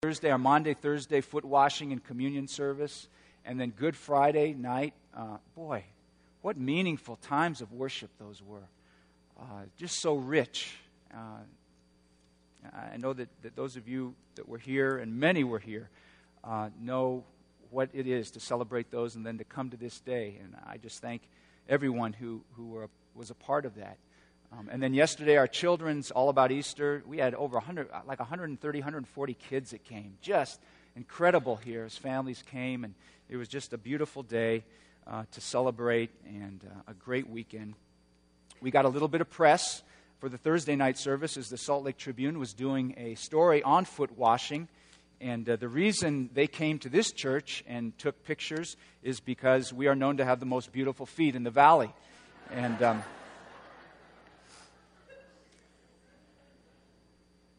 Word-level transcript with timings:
Thursday, 0.00 0.30
our 0.30 0.38
Monday, 0.38 0.74
Thursday 0.74 1.20
foot 1.20 1.44
washing 1.44 1.90
and 1.90 2.04
communion 2.04 2.46
service, 2.46 3.08
and 3.44 3.60
then 3.60 3.70
Good 3.70 3.96
Friday 3.96 4.54
night. 4.54 4.94
Uh, 5.12 5.38
boy, 5.56 5.82
what 6.40 6.56
meaningful 6.56 7.16
times 7.16 7.60
of 7.60 7.72
worship 7.72 8.08
those 8.16 8.40
were. 8.40 8.68
Uh, 9.36 9.62
just 9.76 9.98
so 9.98 10.14
rich. 10.14 10.76
Uh, 11.12 11.40
I 12.92 12.96
know 12.96 13.12
that, 13.12 13.28
that 13.42 13.56
those 13.56 13.74
of 13.76 13.88
you 13.88 14.14
that 14.36 14.48
were 14.48 14.58
here, 14.58 14.98
and 14.98 15.18
many 15.18 15.42
were 15.42 15.58
here, 15.58 15.90
uh, 16.44 16.68
know 16.80 17.24
what 17.70 17.90
it 17.92 18.06
is 18.06 18.30
to 18.30 18.38
celebrate 18.38 18.92
those 18.92 19.16
and 19.16 19.26
then 19.26 19.38
to 19.38 19.44
come 19.44 19.68
to 19.70 19.76
this 19.76 19.98
day. 19.98 20.38
And 20.40 20.54
I 20.64 20.76
just 20.76 21.02
thank 21.02 21.22
everyone 21.68 22.12
who, 22.12 22.42
who 22.56 22.68
were, 22.68 22.88
was 23.16 23.30
a 23.30 23.34
part 23.34 23.66
of 23.66 23.74
that. 23.74 23.98
Um, 24.50 24.68
and 24.72 24.82
then 24.82 24.94
yesterday, 24.94 25.36
our 25.36 25.46
children's 25.46 26.10
All 26.10 26.30
About 26.30 26.50
Easter, 26.50 27.02
we 27.06 27.18
had 27.18 27.34
over 27.34 27.56
100, 27.56 27.90
like 28.06 28.18
130, 28.18 28.78
140 28.78 29.34
kids 29.34 29.70
that 29.72 29.84
came. 29.84 30.16
Just 30.22 30.58
incredible 30.96 31.56
here 31.56 31.84
as 31.84 31.96
families 31.96 32.42
came, 32.50 32.84
and 32.84 32.94
it 33.28 33.36
was 33.36 33.46
just 33.48 33.74
a 33.74 33.78
beautiful 33.78 34.22
day 34.22 34.64
uh, 35.06 35.24
to 35.32 35.40
celebrate 35.40 36.10
and 36.26 36.60
uh, 36.64 36.90
a 36.92 36.94
great 36.94 37.28
weekend. 37.28 37.74
We 38.62 38.70
got 38.70 38.86
a 38.86 38.88
little 38.88 39.08
bit 39.08 39.20
of 39.20 39.28
press 39.28 39.82
for 40.18 40.30
the 40.30 40.38
Thursday 40.38 40.76
night 40.76 40.98
service 40.98 41.36
as 41.36 41.48
the 41.48 41.58
Salt 41.58 41.84
Lake 41.84 41.98
Tribune 41.98 42.38
was 42.38 42.54
doing 42.54 42.94
a 42.96 43.14
story 43.16 43.62
on 43.62 43.84
foot 43.84 44.16
washing. 44.16 44.66
And 45.20 45.48
uh, 45.48 45.56
the 45.56 45.68
reason 45.68 46.30
they 46.32 46.46
came 46.46 46.78
to 46.80 46.88
this 46.88 47.12
church 47.12 47.64
and 47.68 47.96
took 47.98 48.24
pictures 48.24 48.76
is 49.02 49.20
because 49.20 49.72
we 49.72 49.88
are 49.88 49.94
known 49.94 50.16
to 50.16 50.24
have 50.24 50.40
the 50.40 50.46
most 50.46 50.72
beautiful 50.72 51.06
feet 51.06 51.36
in 51.36 51.42
the 51.42 51.50
valley. 51.50 51.92
And. 52.50 52.82
Um, 52.82 53.02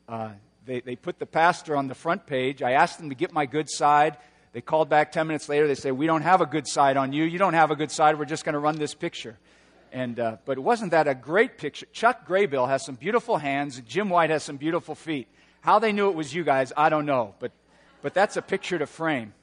Uh, 0.09 0.31
they, 0.66 0.80
they 0.80 0.95
put 0.95 1.20
the 1.20 1.27
pastor 1.27 1.76
on 1.76 1.88
the 1.88 1.94
front 1.94 2.26
page. 2.26 2.63
I 2.63 2.72
asked 2.72 2.98
them 2.98 3.09
to 3.09 3.16
get 3.16 3.31
my 3.31 3.45
good 3.45 3.70
side. 3.70 4.18
They 4.54 4.62
called 4.62 4.90
back 4.90 5.12
10 5.12 5.27
minutes 5.27 5.48
later. 5.48 5.68
They 5.68 5.76
say, 5.76 5.91
We 5.91 6.08
don't 6.08 6.23
have 6.23 6.41
a 6.41 6.48
good 6.48 6.68
side 6.68 6.98
on 6.98 7.13
you. 7.13 7.24
You 7.24 7.38
don't 7.38 7.54
have 7.54 7.70
a 7.70 7.76
good 7.76 7.91
side. 7.91 8.18
We're 8.18 8.26
just 8.26 8.43
going 8.43 8.54
to 8.54 8.60
run 8.60 8.77
this 8.77 8.96
picture. 8.96 9.38
And, 9.91 10.20
uh, 10.20 10.38
but 10.46 10.57
wasn't 10.57 10.91
that 10.91 11.07
a 11.07 11.13
great 11.13 11.60
picture? 11.60 11.85
Chuck 11.93 12.27
Graybill 12.27 12.68
has 12.68 12.84
some 12.84 12.96
beautiful 12.96 13.38
hands. 13.38 13.79
Jim 13.88 14.10
White 14.10 14.32
has 14.32 14.43
some 14.43 14.57
beautiful 14.57 14.96
feet. 14.96 15.27
How 15.62 15.77
they 15.77 15.91
knew 15.91 16.10
it 16.10 16.16
was 16.16 16.34
you 16.34 16.44
guys, 16.44 16.73
I 16.76 16.90
don't 16.90 17.05
know. 17.05 17.35
But, 17.40 17.51
but 18.01 18.16
that's 18.16 18.35
a 18.35 18.41
picture 18.41 18.79
to 18.79 18.88
frame. 18.88 19.34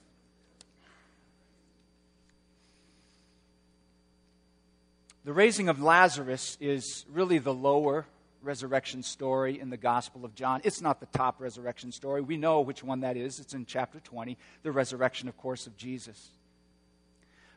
The 5.24 5.32
raising 5.32 5.68
of 5.68 5.80
Lazarus 5.80 6.56
is 6.60 7.04
really 7.12 7.38
the 7.38 7.54
lower 7.54 8.06
resurrection 8.42 9.02
story 9.02 9.58
in 9.60 9.70
the 9.70 9.76
Gospel 9.76 10.24
of 10.24 10.34
John. 10.34 10.60
It's 10.64 10.80
not 10.80 11.00
the 11.00 11.06
top 11.06 11.40
resurrection 11.40 11.92
story. 11.92 12.20
We 12.20 12.36
know 12.36 12.60
which 12.60 12.82
one 12.82 13.00
that 13.00 13.16
is. 13.16 13.40
It's 13.40 13.54
in 13.54 13.66
chapter 13.66 14.00
20, 14.00 14.36
the 14.62 14.72
resurrection, 14.72 15.28
of 15.28 15.36
course, 15.36 15.66
of 15.66 15.76
Jesus. 15.76 16.30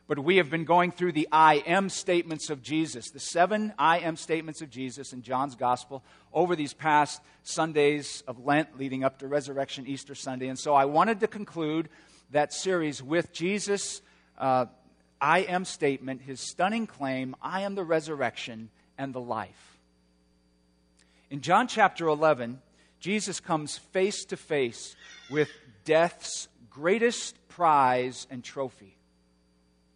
But 0.08 0.18
we 0.18 0.38
have 0.38 0.50
been 0.50 0.64
going 0.64 0.90
through 0.90 1.12
the 1.12 1.28
I 1.30 1.62
am 1.66 1.88
statements 1.88 2.50
of 2.50 2.62
Jesus, 2.62 3.10
the 3.10 3.20
seven 3.20 3.72
I 3.78 4.00
am 4.00 4.16
statements 4.16 4.60
of 4.60 4.68
Jesus 4.68 5.12
in 5.12 5.22
John's 5.22 5.54
Gospel 5.54 6.02
over 6.32 6.56
these 6.56 6.74
past 6.74 7.20
Sundays 7.44 8.24
of 8.26 8.44
Lent 8.44 8.76
leading 8.76 9.04
up 9.04 9.20
to 9.20 9.28
Resurrection 9.28 9.86
Easter 9.86 10.16
Sunday. 10.16 10.48
And 10.48 10.58
so 10.58 10.74
I 10.74 10.86
wanted 10.86 11.20
to 11.20 11.28
conclude 11.28 11.88
that 12.32 12.52
series 12.52 13.00
with 13.00 13.32
Jesus' 13.32 14.02
uh, 14.36 14.66
I 15.20 15.40
am 15.40 15.64
statement, 15.64 16.22
his 16.22 16.40
stunning 16.40 16.88
claim 16.88 17.36
I 17.40 17.60
am 17.60 17.76
the 17.76 17.84
resurrection 17.84 18.70
and 18.98 19.14
the 19.14 19.20
life. 19.20 19.69
In 21.30 21.42
John 21.42 21.68
chapter 21.68 22.08
11, 22.08 22.60
Jesus 22.98 23.38
comes 23.38 23.78
face 23.78 24.24
to 24.26 24.36
face 24.36 24.96
with 25.30 25.48
death's 25.84 26.48
greatest 26.68 27.36
prize 27.48 28.26
and 28.30 28.42
trophy 28.42 28.96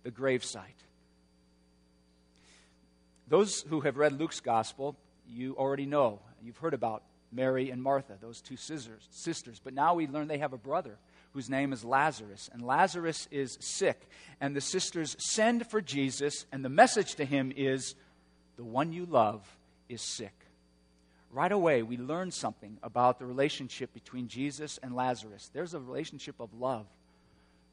the 0.05 0.13
gravesite. 0.13 0.63
Those 3.27 3.63
who 3.63 3.81
have 3.81 3.97
read 3.97 4.13
Luke's 4.13 4.41
gospel, 4.41 4.97
you 5.29 5.57
already 5.57 5.87
know. 5.87 6.21
You've 6.43 6.59
heard 6.59 6.75
about 6.75 7.03
Mary 7.33 7.71
and 7.71 7.83
Martha, 7.83 8.17
those 8.21 8.41
two 8.41 8.57
sisters, 8.57 9.09
sisters. 9.11 9.61
But 9.63 9.75
now 9.75 9.95
we 9.95 10.07
learn 10.07 10.29
they 10.29 10.39
have 10.39 10.53
a 10.53 10.59
brother 10.59 10.99
whose 11.33 11.51
name 11.51 11.73
is 11.73 11.85
Lazarus. 11.85 12.49
And 12.53 12.63
Lazarus 12.63 13.27
is 13.33 13.59
sick. 13.61 14.01
And 14.41 14.55
the 14.55 14.61
sisters 14.61 15.17
send 15.19 15.67
for 15.69 15.81
Jesus, 15.81 16.47
and 16.53 16.65
the 16.65 16.69
message 16.69 17.17
to 17.17 17.25
him 17.25 17.53
is 17.57 17.97
the 18.57 18.63
one 18.63 18.93
you 18.93 19.05
love 19.07 19.43
is 19.89 20.03
sick 20.03 20.44
right 21.35 21.53
away 21.53 21.83
we 21.83 21.97
learn 21.97 22.31
something 22.31 22.79
about 22.83 23.19
the 23.19 23.27
relationship 23.27 23.93
between 23.93 24.29
Jesus 24.29 24.79
and 24.83 24.95
Lazarus. 24.95 25.51
There's 25.53 25.75
a 25.75 25.81
relationship 25.81 26.37
of 26.41 26.55
love. 26.55 26.87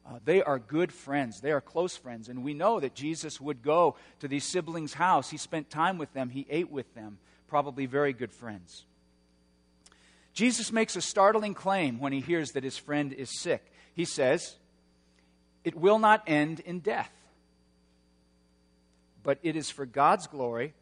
Uh, 0.04 0.18
they 0.24 0.42
are 0.42 0.58
good 0.58 0.92
friends. 0.92 1.40
They 1.40 1.52
are 1.52 1.60
close 1.60 1.96
friends. 1.96 2.28
And 2.28 2.42
we 2.42 2.54
know 2.54 2.80
that 2.80 2.94
Jesus 2.94 3.40
would 3.40 3.62
go 3.62 3.96
to 4.18 4.26
these 4.26 4.44
siblings' 4.44 4.94
house. 4.94 5.30
He 5.30 5.36
spent 5.36 5.70
time 5.70 5.96
with 5.96 6.12
them, 6.12 6.28
he 6.28 6.46
ate 6.50 6.70
with 6.70 6.92
them, 6.94 7.18
probably 7.46 7.86
very 7.86 8.12
good 8.12 8.32
friends. 8.32 8.84
Jesus 10.34 10.72
makes 10.72 10.96
a 10.96 11.02
startling 11.02 11.54
claim 11.54 12.00
when 12.00 12.12
he 12.12 12.20
hears 12.20 12.50
that 12.52 12.64
his 12.64 12.76
friend 12.76 13.12
is 13.12 13.40
sick. 13.40 13.64
He 13.94 14.04
says, 14.04 14.56
It 15.62 15.76
will 15.76 15.98
not 15.98 16.24
end 16.26 16.60
in 16.60 16.80
death, 16.80 17.12
but 19.22 19.38
it 19.42 19.56
is 19.56 19.70
for 19.70 19.86
God's 19.86 20.26
glory, 20.26 20.72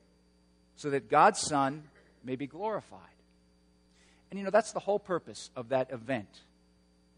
so 0.76 0.88
that 0.90 1.10
God's 1.10 1.40
Son 1.40 1.82
may 2.24 2.36
be 2.36 2.46
glorified. 2.46 3.00
And 4.30 4.38
you 4.38 4.44
know, 4.44 4.50
that's 4.50 4.72
the 4.72 4.80
whole 4.80 4.98
purpose 4.98 5.50
of 5.56 5.70
that 5.70 5.90
event, 5.90 6.28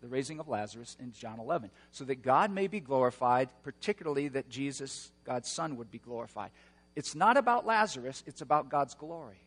the 0.01 0.09
raising 0.09 0.41
of 0.41 0.49
Lazarus 0.49 0.97
in 0.99 1.13
John 1.13 1.39
11, 1.41 1.71
so 1.91 2.05
that 2.05 2.23
God 2.23 2.51
may 2.51 2.67
be 2.67 2.81
glorified, 2.81 3.49
particularly 3.63 4.29
that 4.29 4.49
Jesus, 4.49 5.11
God's 5.25 5.49
Son, 5.49 5.77
would 5.77 5.91
be 5.91 5.99
glorified. 5.99 6.51
It's 6.97 7.15
not 7.15 7.37
about 7.37 7.67
Lazarus, 7.67 8.23
it's 8.27 8.41
about 8.41 8.69
God's 8.69 8.95
glory. 8.95 9.41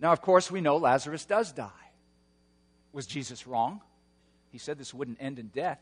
Now, 0.00 0.12
of 0.12 0.20
course, 0.20 0.50
we 0.50 0.60
know 0.60 0.78
Lazarus 0.78 1.24
does 1.24 1.52
die. 1.52 1.68
Was 2.92 3.06
Jesus 3.06 3.46
wrong? 3.46 3.80
He 4.50 4.58
said 4.58 4.78
this 4.78 4.94
wouldn't 4.94 5.18
end 5.20 5.38
in 5.38 5.48
death. 5.48 5.78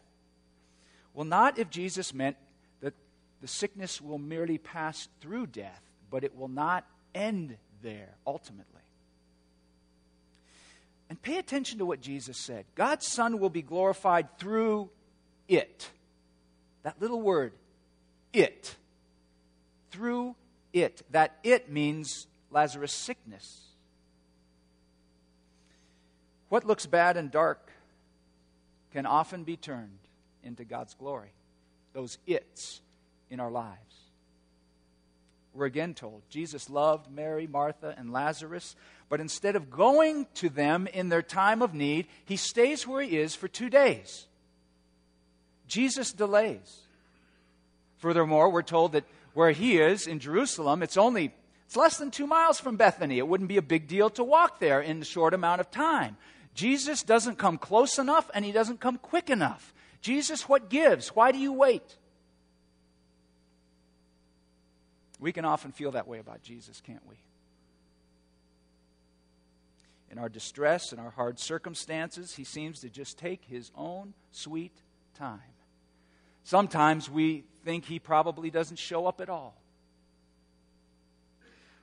Well, 1.14 1.24
not 1.24 1.58
if 1.58 1.70
Jesus 1.70 2.12
meant 2.12 2.36
that 2.80 2.94
the 3.40 3.48
sickness 3.48 4.00
will 4.00 4.18
merely 4.18 4.58
pass 4.58 5.08
through 5.20 5.46
death, 5.46 5.82
but 6.10 6.24
it 6.24 6.36
will 6.36 6.48
not 6.48 6.84
end 7.14 7.56
there 7.82 8.16
ultimately. 8.26 8.82
And 11.10 11.20
pay 11.20 11.38
attention 11.38 11.78
to 11.78 11.86
what 11.86 12.00
Jesus 12.00 12.38
said 12.38 12.64
God's 12.74 13.06
Son 13.06 13.38
will 13.38 13.50
be 13.50 13.62
glorified 13.62 14.38
through 14.38 14.90
it. 15.48 15.90
That 16.82 17.00
little 17.00 17.20
word, 17.20 17.52
it. 18.32 18.76
Through 19.90 20.36
it. 20.72 21.02
That 21.10 21.38
it 21.42 21.70
means 21.70 22.26
Lazarus' 22.50 22.92
sickness. 22.92 23.64
What 26.48 26.64
looks 26.64 26.86
bad 26.86 27.16
and 27.16 27.30
dark 27.30 27.70
can 28.92 29.04
often 29.04 29.44
be 29.44 29.56
turned 29.56 29.98
into 30.42 30.64
God's 30.64 30.94
glory. 30.94 31.32
Those 31.92 32.18
its 32.26 32.80
in 33.30 33.40
our 33.40 33.50
lives. 33.50 34.07
We're 35.54 35.66
again 35.66 35.94
told 35.94 36.22
Jesus 36.30 36.70
loved 36.70 37.10
Mary, 37.10 37.46
Martha, 37.46 37.94
and 37.96 38.12
Lazarus, 38.12 38.76
but 39.08 39.20
instead 39.20 39.56
of 39.56 39.70
going 39.70 40.26
to 40.34 40.48
them 40.48 40.86
in 40.86 41.08
their 41.08 41.22
time 41.22 41.62
of 41.62 41.74
need, 41.74 42.06
he 42.24 42.36
stays 42.36 42.86
where 42.86 43.02
he 43.02 43.18
is 43.18 43.34
for 43.34 43.48
two 43.48 43.70
days. 43.70 44.26
Jesus 45.66 46.12
delays. 46.12 46.80
Furthermore, 47.98 48.50
we're 48.50 48.62
told 48.62 48.92
that 48.92 49.04
where 49.34 49.50
he 49.50 49.78
is 49.78 50.06
in 50.06 50.18
Jerusalem, 50.18 50.82
it's 50.82 50.96
only 50.96 51.32
it's 51.66 51.76
less 51.76 51.98
than 51.98 52.10
two 52.10 52.26
miles 52.26 52.58
from 52.58 52.76
Bethany. 52.76 53.18
It 53.18 53.28
wouldn't 53.28 53.50
be 53.50 53.58
a 53.58 53.62
big 53.62 53.88
deal 53.88 54.08
to 54.10 54.24
walk 54.24 54.58
there 54.58 54.80
in 54.80 55.02
a 55.02 55.04
short 55.04 55.34
amount 55.34 55.60
of 55.60 55.70
time. 55.70 56.16
Jesus 56.54 57.02
doesn't 57.02 57.36
come 57.36 57.58
close 57.58 57.98
enough 57.98 58.30
and 58.32 58.42
he 58.42 58.52
doesn't 58.52 58.80
come 58.80 58.96
quick 58.96 59.28
enough. 59.28 59.74
Jesus, 60.00 60.48
what 60.48 60.70
gives? 60.70 61.08
Why 61.08 61.30
do 61.30 61.38
you 61.38 61.52
wait? 61.52 61.98
We 65.18 65.32
can 65.32 65.44
often 65.44 65.72
feel 65.72 65.92
that 65.92 66.06
way 66.06 66.18
about 66.18 66.42
Jesus, 66.42 66.80
can't 66.80 67.06
we? 67.08 67.16
In 70.10 70.18
our 70.18 70.28
distress 70.28 70.92
and 70.92 71.00
our 71.00 71.10
hard 71.10 71.38
circumstances, 71.38 72.34
he 72.34 72.44
seems 72.44 72.80
to 72.80 72.88
just 72.88 73.18
take 73.18 73.44
his 73.44 73.70
own 73.76 74.14
sweet 74.32 74.72
time. 75.14 75.40
Sometimes 76.44 77.10
we 77.10 77.44
think 77.64 77.84
he 77.84 77.98
probably 77.98 78.50
doesn't 78.50 78.78
show 78.78 79.06
up 79.06 79.20
at 79.20 79.28
all. 79.28 79.54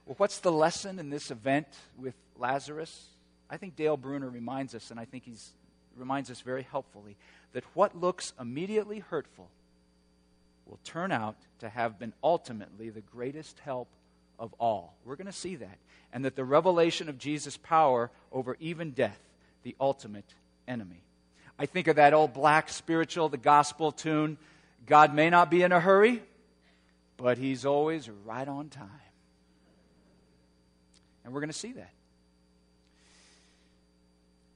Well, 0.05 0.15
what's 0.17 0.39
the 0.39 0.51
lesson 0.51 0.97
in 0.97 1.09
this 1.09 1.29
event 1.29 1.67
with 1.97 2.15
Lazarus? 2.37 3.09
I 3.49 3.57
think 3.57 3.75
Dale 3.75 3.97
Bruner 3.97 4.29
reminds 4.29 4.73
us, 4.73 4.89
and 4.91 4.99
I 4.99 5.05
think 5.05 5.25
he 5.25 5.33
reminds 5.95 6.31
us 6.31 6.41
very 6.41 6.63
helpfully, 6.63 7.15
that 7.53 7.63
what 7.73 7.95
looks 7.95 8.33
immediately 8.39 8.99
hurtful 8.99 9.49
will 10.65 10.79
turn 10.83 11.11
out 11.11 11.35
to 11.59 11.69
have 11.69 11.99
been 11.99 12.13
ultimately 12.23 12.89
the 12.89 13.01
greatest 13.01 13.59
help 13.59 13.87
of 14.39 14.53
all. 14.59 14.95
We're 15.05 15.15
going 15.15 15.27
to 15.27 15.33
see 15.33 15.55
that. 15.57 15.77
And 16.11 16.25
that 16.25 16.35
the 16.35 16.45
revelation 16.45 17.09
of 17.09 17.17
Jesus' 17.17 17.57
power 17.57 18.09
over 18.31 18.57
even 18.59 18.91
death, 18.91 19.19
the 19.63 19.75
ultimate 19.79 20.33
enemy. 20.67 21.03
I 21.57 21.65
think 21.65 21.87
of 21.87 21.97
that 21.97 22.13
old 22.13 22.33
black 22.33 22.69
spiritual, 22.69 23.29
the 23.29 23.37
gospel 23.37 23.91
tune 23.91 24.37
God 24.85 25.13
may 25.13 25.29
not 25.29 25.49
be 25.49 25.63
in 25.63 25.71
a 25.71 25.79
hurry, 25.79 26.21
but 27.17 27.37
He's 27.37 27.65
always 27.65 28.09
right 28.25 28.47
on 28.47 28.69
time. 28.69 28.89
And 31.23 31.33
we're 31.33 31.39
going 31.39 31.49
to 31.49 31.57
see 31.57 31.71
that. 31.73 31.91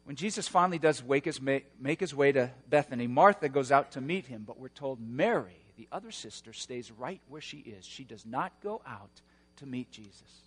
When 0.03 0.15
Jesus 0.15 0.47
finally 0.47 0.79
does 0.79 1.03
his, 1.23 1.39
make 1.41 1.99
his 1.99 2.15
way 2.15 2.31
to 2.31 2.51
Bethany, 2.67 3.05
Martha 3.05 3.47
goes 3.47 3.71
out 3.71 3.91
to 3.91 4.01
meet 4.01 4.25
him, 4.25 4.43
but 4.45 4.59
we're 4.59 4.69
told 4.69 4.99
Mary, 4.99 5.58
the 5.79 5.87
other 5.93 6.11
sister, 6.11 6.51
stays 6.51 6.91
right 6.91 7.21
where 7.29 7.39
she 7.39 7.59
is. 7.59 7.85
She 7.85 8.03
does 8.03 8.25
not 8.25 8.51
go 8.61 8.81
out 8.85 9.21
to 9.55 9.65
meet 9.65 9.89
Jesus. 9.91 10.41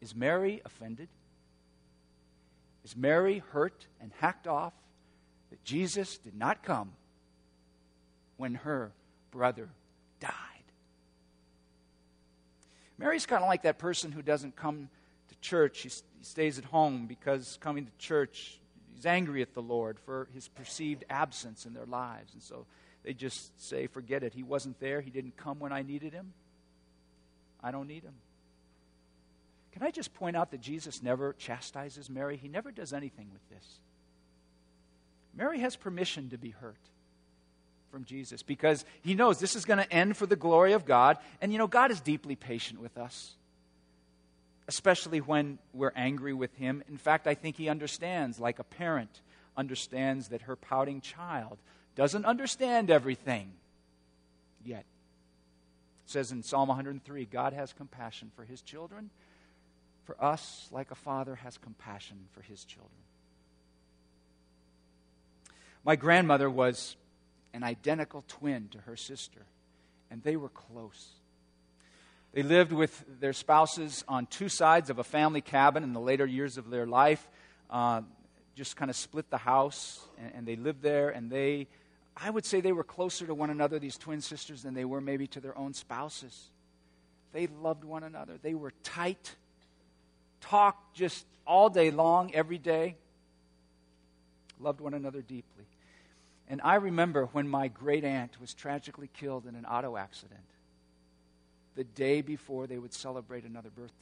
Is 0.00 0.14
Mary 0.14 0.62
offended? 0.64 1.08
Is 2.84 2.96
Mary 2.96 3.42
hurt 3.50 3.88
and 4.00 4.12
hacked 4.20 4.46
off 4.46 4.72
that 5.50 5.64
Jesus 5.64 6.18
did 6.18 6.36
not 6.36 6.62
come 6.62 6.92
when 8.36 8.54
her 8.54 8.92
brother 9.32 9.68
died? 10.20 10.30
Mary's 12.98 13.26
kind 13.26 13.42
of 13.42 13.48
like 13.48 13.62
that 13.62 13.78
person 13.78 14.12
who 14.12 14.22
doesn't 14.22 14.54
come 14.54 14.88
to 15.28 15.34
church, 15.40 15.80
he, 15.80 15.90
stays 16.22 16.56
at 16.56 16.64
home 16.64 17.06
because 17.06 17.58
coming 17.60 17.84
to 17.84 17.92
church, 17.98 18.60
he's 18.94 19.06
angry 19.06 19.42
at 19.42 19.54
the 19.54 19.62
Lord 19.62 19.98
for 19.98 20.28
his 20.34 20.46
perceived 20.46 21.04
absence 21.10 21.66
in 21.66 21.74
their 21.74 21.86
lives. 21.86 22.32
And 22.32 22.42
so 22.42 22.64
they 23.06 23.14
just 23.14 23.58
say, 23.66 23.86
forget 23.86 24.22
it. 24.22 24.34
He 24.34 24.42
wasn't 24.42 24.78
there. 24.80 25.00
He 25.00 25.10
didn't 25.10 25.38
come 25.38 25.58
when 25.58 25.72
I 25.72 25.80
needed 25.80 26.12
him. 26.12 26.34
I 27.62 27.70
don't 27.70 27.88
need 27.88 28.02
him. 28.02 28.12
Can 29.72 29.82
I 29.82 29.90
just 29.90 30.12
point 30.14 30.36
out 30.36 30.50
that 30.50 30.60
Jesus 30.60 31.02
never 31.02 31.34
chastises 31.38 32.10
Mary? 32.10 32.36
He 32.36 32.48
never 32.48 32.70
does 32.70 32.92
anything 32.92 33.28
with 33.32 33.48
this. 33.48 33.78
Mary 35.34 35.60
has 35.60 35.76
permission 35.76 36.30
to 36.30 36.38
be 36.38 36.50
hurt 36.50 36.76
from 37.90 38.04
Jesus 38.04 38.42
because 38.42 38.84
he 39.02 39.14
knows 39.14 39.38
this 39.38 39.56
is 39.56 39.64
going 39.64 39.78
to 39.78 39.92
end 39.92 40.18
for 40.18 40.26
the 40.26 40.36
glory 40.36 40.72
of 40.72 40.84
God. 40.84 41.16
And 41.40 41.52
you 41.52 41.58
know, 41.58 41.66
God 41.66 41.90
is 41.90 42.00
deeply 42.00 42.36
patient 42.36 42.80
with 42.80 42.98
us 42.98 43.36
especially 44.68 45.20
when 45.20 45.58
we're 45.72 45.92
angry 45.94 46.32
with 46.32 46.54
him. 46.56 46.82
In 46.88 46.96
fact, 46.96 47.26
I 47.26 47.34
think 47.34 47.56
he 47.56 47.68
understands, 47.68 48.40
like 48.40 48.58
a 48.58 48.64
parent 48.64 49.20
understands 49.56 50.28
that 50.28 50.42
her 50.42 50.56
pouting 50.56 51.00
child 51.00 51.58
doesn't 51.96 52.24
understand 52.24 52.90
everything 52.90 53.52
yet. 54.64 54.84
It 56.04 56.10
says 56.10 56.30
in 56.30 56.42
Psalm 56.42 56.68
103 56.68 57.24
God 57.24 57.52
has 57.52 57.72
compassion 57.72 58.30
for 58.36 58.44
his 58.44 58.62
children. 58.62 59.10
For 60.04 60.22
us, 60.22 60.68
like 60.70 60.92
a 60.92 60.94
father 60.94 61.34
has 61.34 61.58
compassion 61.58 62.28
for 62.32 62.40
his 62.42 62.64
children. 62.64 62.92
My 65.84 65.96
grandmother 65.96 66.48
was 66.48 66.96
an 67.52 67.64
identical 67.64 68.22
twin 68.28 68.68
to 68.68 68.78
her 68.78 68.96
sister, 68.96 69.40
and 70.10 70.22
they 70.22 70.36
were 70.36 70.48
close. 70.48 71.08
They 72.32 72.42
lived 72.42 72.72
with 72.72 73.04
their 73.18 73.32
spouses 73.32 74.04
on 74.06 74.26
two 74.26 74.48
sides 74.48 74.90
of 74.90 74.98
a 74.98 75.04
family 75.04 75.40
cabin 75.40 75.82
in 75.82 75.92
the 75.92 76.00
later 76.00 76.26
years 76.26 76.58
of 76.58 76.70
their 76.70 76.86
life. 76.86 77.26
Uh, 77.70 78.02
just 78.54 78.76
kind 78.76 78.90
of 78.90 78.96
split 78.96 79.30
the 79.30 79.38
house, 79.38 80.00
and, 80.18 80.32
and, 80.34 80.46
they 80.46 80.56
lived 80.56 80.82
there. 80.82 81.10
And 81.10 81.30
they, 81.30 81.66
I 82.16 82.30
would 82.30 82.46
say, 82.46 82.60
they 82.60 82.72
were 82.72 82.84
closer 82.84 83.26
to 83.26 83.34
one 83.34 83.50
another, 83.50 83.78
these 83.78 83.98
twin 83.98 84.20
sisters, 84.20 84.62
than 84.62 84.74
they 84.74 84.86
were 84.86 85.00
maybe 85.00 85.26
to 85.28 85.40
their 85.40 85.56
own 85.56 85.74
spouses. 85.74 86.50
They 87.32 87.46
loved 87.46 87.84
one 87.84 88.02
another. 88.02 88.38
They 88.40 88.54
were 88.54 88.72
tight, 88.82 89.34
talked 90.40 90.94
just 90.94 91.26
all 91.46 91.68
day 91.68 91.90
long, 91.90 92.34
every 92.34 92.56
day. 92.58 92.96
Loved 94.58 94.80
one 94.80 94.94
another 94.94 95.20
deeply. 95.20 95.66
And 96.48 96.62
I 96.64 96.76
remember 96.76 97.26
when 97.26 97.48
my 97.48 97.68
great 97.68 98.04
aunt 98.04 98.40
was 98.40 98.54
tragically 98.54 99.10
killed 99.12 99.46
in 99.46 99.54
an 99.54 99.66
auto 99.66 99.96
accident 99.96 100.40
the 101.74 101.84
day 101.84 102.22
before 102.22 102.66
they 102.66 102.78
would 102.78 102.94
celebrate 102.94 103.44
another 103.44 103.68
birthday. 103.68 103.92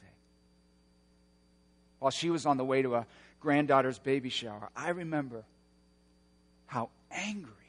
While 1.99 2.11
she 2.11 2.29
was 2.29 2.45
on 2.45 2.55
the 2.55 2.63
way 2.63 2.81
to 2.81 2.95
a 2.95 3.05
granddaughter's 3.41 3.99
baby 3.99 4.29
shower, 4.29 4.69
I 4.75 4.89
remember 4.89 5.43
how 6.67 6.89
angry 7.11 7.64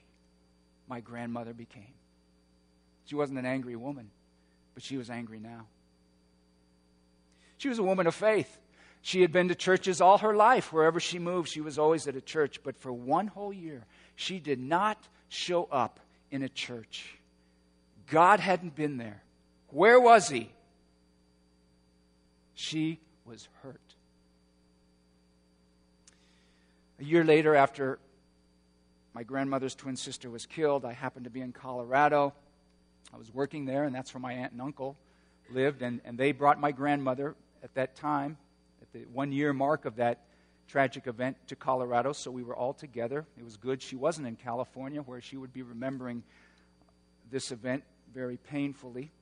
my 0.88 1.00
grandmother 1.00 1.52
became. 1.52 1.94
She 3.06 3.14
wasn't 3.14 3.38
an 3.38 3.46
angry 3.46 3.76
woman, 3.76 4.10
but 4.74 4.82
she 4.82 4.96
was 4.96 5.10
angry 5.10 5.38
now. 5.38 5.66
She 7.58 7.68
was 7.68 7.78
a 7.78 7.82
woman 7.82 8.06
of 8.06 8.14
faith. 8.14 8.58
She 9.02 9.22
had 9.22 9.32
been 9.32 9.48
to 9.48 9.54
churches 9.54 10.00
all 10.00 10.18
her 10.18 10.34
life. 10.34 10.72
Wherever 10.72 10.98
she 10.98 11.18
moved, 11.18 11.48
she 11.48 11.60
was 11.60 11.78
always 11.78 12.08
at 12.08 12.16
a 12.16 12.20
church. 12.20 12.60
But 12.62 12.76
for 12.76 12.92
one 12.92 13.28
whole 13.28 13.52
year, 13.52 13.84
she 14.16 14.40
did 14.40 14.58
not 14.58 14.98
show 15.28 15.68
up 15.70 16.00
in 16.30 16.42
a 16.42 16.48
church. 16.48 17.16
God 18.08 18.40
hadn't 18.40 18.74
been 18.74 18.96
there. 18.96 19.22
Where 19.68 20.00
was 20.00 20.28
he? 20.28 20.50
She 22.54 22.98
was 23.24 23.48
hurt. 23.62 23.80
A 26.98 27.04
year 27.04 27.24
later, 27.24 27.54
after 27.54 27.98
my 29.16 29.22
grandmother's 29.22 29.74
twin 29.74 29.96
sister 29.96 30.28
was 30.28 30.44
killed, 30.44 30.84
I 30.84 30.92
happened 30.92 31.24
to 31.24 31.30
be 31.30 31.40
in 31.40 31.50
Colorado. 31.50 32.34
I 33.14 33.16
was 33.16 33.32
working 33.32 33.64
there, 33.64 33.84
and 33.84 33.94
that's 33.94 34.12
where 34.12 34.20
my 34.20 34.34
aunt 34.34 34.52
and 34.52 34.60
uncle 34.60 34.94
lived. 35.50 35.80
And, 35.80 36.02
and 36.04 36.18
they 36.18 36.32
brought 36.32 36.60
my 36.60 36.70
grandmother 36.70 37.34
at 37.64 37.72
that 37.76 37.96
time, 37.96 38.36
at 38.82 38.92
the 38.92 39.06
one 39.10 39.32
year 39.32 39.54
mark 39.54 39.86
of 39.86 39.96
that 39.96 40.20
tragic 40.68 41.06
event, 41.06 41.38
to 41.46 41.56
Colorado. 41.56 42.12
So 42.12 42.30
we 42.30 42.42
were 42.42 42.54
all 42.54 42.74
together. 42.74 43.24
It 43.38 43.42
was 43.42 43.56
good. 43.56 43.80
She 43.80 43.96
wasn't 43.96 44.26
in 44.26 44.36
California, 44.36 45.00
where 45.00 45.22
she 45.22 45.38
would 45.38 45.54
be 45.54 45.62
remembering 45.62 46.22
this 47.30 47.52
event 47.52 47.84
very 48.12 48.36
painfully 48.36 49.12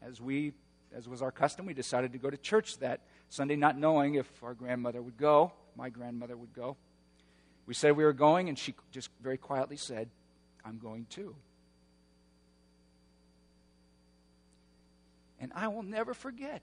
as 0.00 0.22
we, 0.22 0.54
as 0.96 1.06
was 1.06 1.20
our 1.20 1.30
custom, 1.30 1.66
we 1.66 1.74
decided 1.74 2.12
to 2.12 2.18
go 2.18 2.30
to 2.30 2.38
church 2.38 2.78
that 2.78 3.00
Sunday, 3.28 3.56
not 3.56 3.76
knowing 3.76 4.14
if 4.14 4.26
our 4.42 4.54
grandmother 4.54 5.02
would 5.02 5.18
go, 5.18 5.52
my 5.76 5.90
grandmother 5.90 6.34
would 6.34 6.54
go. 6.54 6.78
We 7.66 7.74
said 7.74 7.96
we 7.96 8.04
were 8.04 8.12
going, 8.12 8.48
and 8.48 8.58
she 8.58 8.74
just 8.90 9.08
very 9.22 9.38
quietly 9.38 9.76
said, 9.76 10.08
I'm 10.64 10.78
going 10.78 11.06
too. 11.08 11.34
And 15.40 15.52
I 15.54 15.68
will 15.68 15.82
never 15.82 16.14
forget 16.14 16.62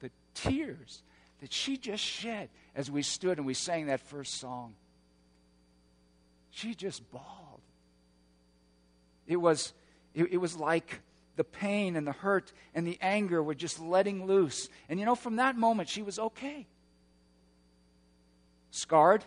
the 0.00 0.10
tears 0.34 1.02
that 1.40 1.52
she 1.52 1.76
just 1.76 2.02
shed 2.02 2.48
as 2.74 2.90
we 2.90 3.02
stood 3.02 3.38
and 3.38 3.46
we 3.46 3.54
sang 3.54 3.86
that 3.86 4.00
first 4.00 4.40
song. 4.40 4.74
She 6.50 6.74
just 6.74 7.08
bawled. 7.12 7.60
It 9.26 9.36
was, 9.36 9.74
it, 10.14 10.32
it 10.32 10.36
was 10.38 10.56
like 10.56 11.00
the 11.36 11.44
pain 11.44 11.94
and 11.94 12.06
the 12.06 12.12
hurt 12.12 12.52
and 12.74 12.86
the 12.86 12.98
anger 13.02 13.42
were 13.42 13.54
just 13.54 13.78
letting 13.78 14.26
loose. 14.26 14.68
And 14.88 14.98
you 14.98 15.04
know, 15.04 15.14
from 15.14 15.36
that 15.36 15.56
moment, 15.56 15.88
she 15.88 16.02
was 16.02 16.18
okay. 16.18 16.66
Scarred, 18.70 19.24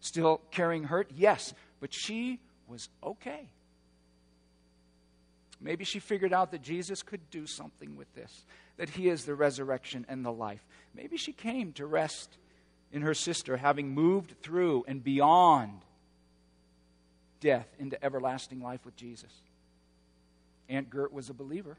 still 0.00 0.40
carrying 0.50 0.84
hurt, 0.84 1.10
yes, 1.14 1.54
but 1.80 1.92
she 1.92 2.40
was 2.68 2.88
okay. 3.02 3.48
Maybe 5.60 5.84
she 5.84 5.98
figured 5.98 6.32
out 6.32 6.50
that 6.50 6.62
Jesus 6.62 7.02
could 7.02 7.30
do 7.30 7.46
something 7.46 7.96
with 7.96 8.12
this, 8.14 8.44
that 8.76 8.90
he 8.90 9.08
is 9.08 9.24
the 9.24 9.34
resurrection 9.34 10.04
and 10.08 10.24
the 10.24 10.32
life. 10.32 10.64
Maybe 10.94 11.16
she 11.16 11.32
came 11.32 11.72
to 11.74 11.86
rest 11.86 12.36
in 12.92 13.02
her 13.02 13.14
sister, 13.14 13.56
having 13.56 13.94
moved 13.94 14.34
through 14.42 14.84
and 14.86 15.02
beyond 15.02 15.80
death 17.40 17.68
into 17.78 18.02
everlasting 18.04 18.60
life 18.60 18.84
with 18.84 18.96
Jesus. 18.96 19.32
Aunt 20.68 20.90
Gert 20.90 21.12
was 21.12 21.30
a 21.30 21.34
believer. 21.34 21.76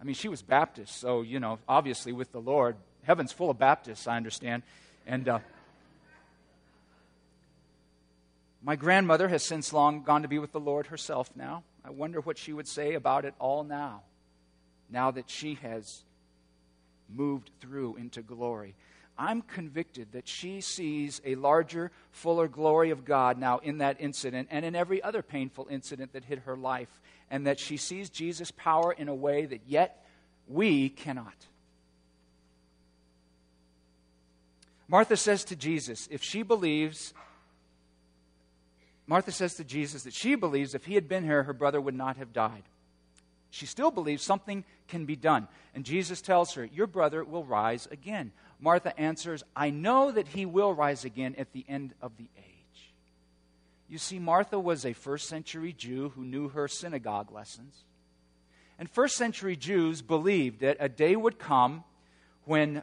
I 0.00 0.04
mean, 0.04 0.14
she 0.14 0.28
was 0.28 0.42
Baptist, 0.42 1.00
so, 1.00 1.22
you 1.22 1.40
know, 1.40 1.58
obviously 1.68 2.12
with 2.12 2.30
the 2.32 2.40
Lord. 2.40 2.76
Heaven's 3.04 3.32
full 3.32 3.50
of 3.50 3.58
Baptists, 3.58 4.06
I 4.06 4.16
understand. 4.16 4.62
And 5.06 5.28
uh, 5.28 5.38
my 8.62 8.76
grandmother 8.76 9.28
has 9.28 9.42
since 9.42 9.72
long 9.72 10.02
gone 10.02 10.22
to 10.22 10.28
be 10.28 10.38
with 10.38 10.52
the 10.52 10.60
Lord 10.60 10.86
herself 10.86 11.30
now. 11.36 11.62
I 11.84 11.90
wonder 11.90 12.20
what 12.20 12.38
she 12.38 12.52
would 12.52 12.66
say 12.66 12.94
about 12.94 13.26
it 13.26 13.34
all 13.38 13.62
now, 13.64 14.02
now 14.88 15.10
that 15.10 15.28
she 15.28 15.54
has 15.56 16.02
moved 17.14 17.50
through 17.60 17.96
into 17.96 18.22
glory. 18.22 18.74
I'm 19.18 19.42
convicted 19.42 20.12
that 20.12 20.26
she 20.26 20.60
sees 20.60 21.20
a 21.24 21.34
larger, 21.36 21.92
fuller 22.10 22.48
glory 22.48 22.90
of 22.90 23.04
God 23.04 23.38
now 23.38 23.58
in 23.58 23.78
that 23.78 23.98
incident 24.00 24.48
and 24.50 24.64
in 24.64 24.74
every 24.74 25.02
other 25.02 25.22
painful 25.22 25.68
incident 25.70 26.14
that 26.14 26.24
hit 26.24 26.40
her 26.40 26.56
life, 26.56 26.88
and 27.30 27.46
that 27.46 27.60
she 27.60 27.76
sees 27.76 28.10
Jesus' 28.10 28.50
power 28.50 28.92
in 28.92 29.08
a 29.08 29.14
way 29.14 29.46
that 29.46 29.60
yet 29.66 30.04
we 30.48 30.88
cannot. 30.88 31.34
Martha 34.88 35.16
says 35.16 35.44
to 35.44 35.56
Jesus, 35.56 36.08
if 36.10 36.22
she 36.22 36.42
believes, 36.42 37.14
Martha 39.06 39.32
says 39.32 39.54
to 39.54 39.64
Jesus 39.64 40.02
that 40.04 40.14
she 40.14 40.34
believes 40.34 40.74
if 40.74 40.84
he 40.84 40.94
had 40.94 41.08
been 41.08 41.24
here, 41.24 41.42
her 41.42 41.52
brother 41.52 41.80
would 41.80 41.94
not 41.94 42.16
have 42.16 42.32
died. 42.32 42.62
She 43.50 43.66
still 43.66 43.90
believes 43.90 44.22
something 44.22 44.64
can 44.88 45.04
be 45.04 45.16
done. 45.16 45.46
And 45.74 45.84
Jesus 45.84 46.20
tells 46.20 46.54
her, 46.54 46.64
Your 46.64 46.86
brother 46.86 47.22
will 47.22 47.44
rise 47.44 47.86
again. 47.90 48.32
Martha 48.60 48.98
answers, 48.98 49.44
I 49.54 49.70
know 49.70 50.10
that 50.10 50.28
he 50.28 50.44
will 50.44 50.72
rise 50.72 51.04
again 51.04 51.36
at 51.38 51.52
the 51.52 51.64
end 51.68 51.94
of 52.02 52.16
the 52.16 52.28
age. 52.36 52.92
You 53.88 53.98
see, 53.98 54.18
Martha 54.18 54.58
was 54.58 54.84
a 54.84 54.92
first 54.92 55.28
century 55.28 55.72
Jew 55.72 56.10
who 56.16 56.24
knew 56.24 56.48
her 56.48 56.66
synagogue 56.66 57.30
lessons. 57.30 57.84
And 58.78 58.90
first 58.90 59.16
century 59.16 59.54
Jews 59.56 60.02
believed 60.02 60.60
that 60.60 60.78
a 60.80 60.88
day 60.88 61.14
would 61.14 61.38
come 61.38 61.84
when 62.44 62.82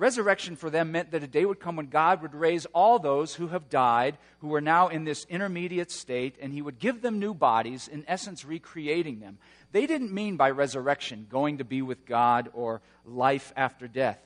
resurrection 0.00 0.56
for 0.56 0.70
them 0.70 0.90
meant 0.90 1.10
that 1.10 1.22
a 1.22 1.28
day 1.28 1.44
would 1.44 1.60
come 1.60 1.76
when 1.76 1.86
God 1.86 2.22
would 2.22 2.34
raise 2.34 2.66
all 2.66 2.98
those 2.98 3.34
who 3.34 3.48
have 3.48 3.68
died, 3.68 4.16
who 4.40 4.54
are 4.54 4.60
now 4.60 4.88
in 4.88 5.04
this 5.04 5.26
intermediate 5.26 5.90
state, 5.90 6.36
and 6.40 6.52
He 6.52 6.62
would 6.62 6.78
give 6.78 7.02
them 7.02 7.20
new 7.20 7.34
bodies, 7.34 7.86
in 7.86 8.04
essence, 8.08 8.44
recreating 8.44 9.20
them. 9.20 9.38
They 9.72 9.86
didn't 9.86 10.12
mean 10.12 10.36
by 10.36 10.50
resurrection 10.50 11.26
going 11.30 11.58
to 11.58 11.64
be 11.64 11.82
with 11.82 12.06
God 12.06 12.48
or 12.54 12.80
life 13.04 13.52
after 13.56 13.86
death. 13.86 14.18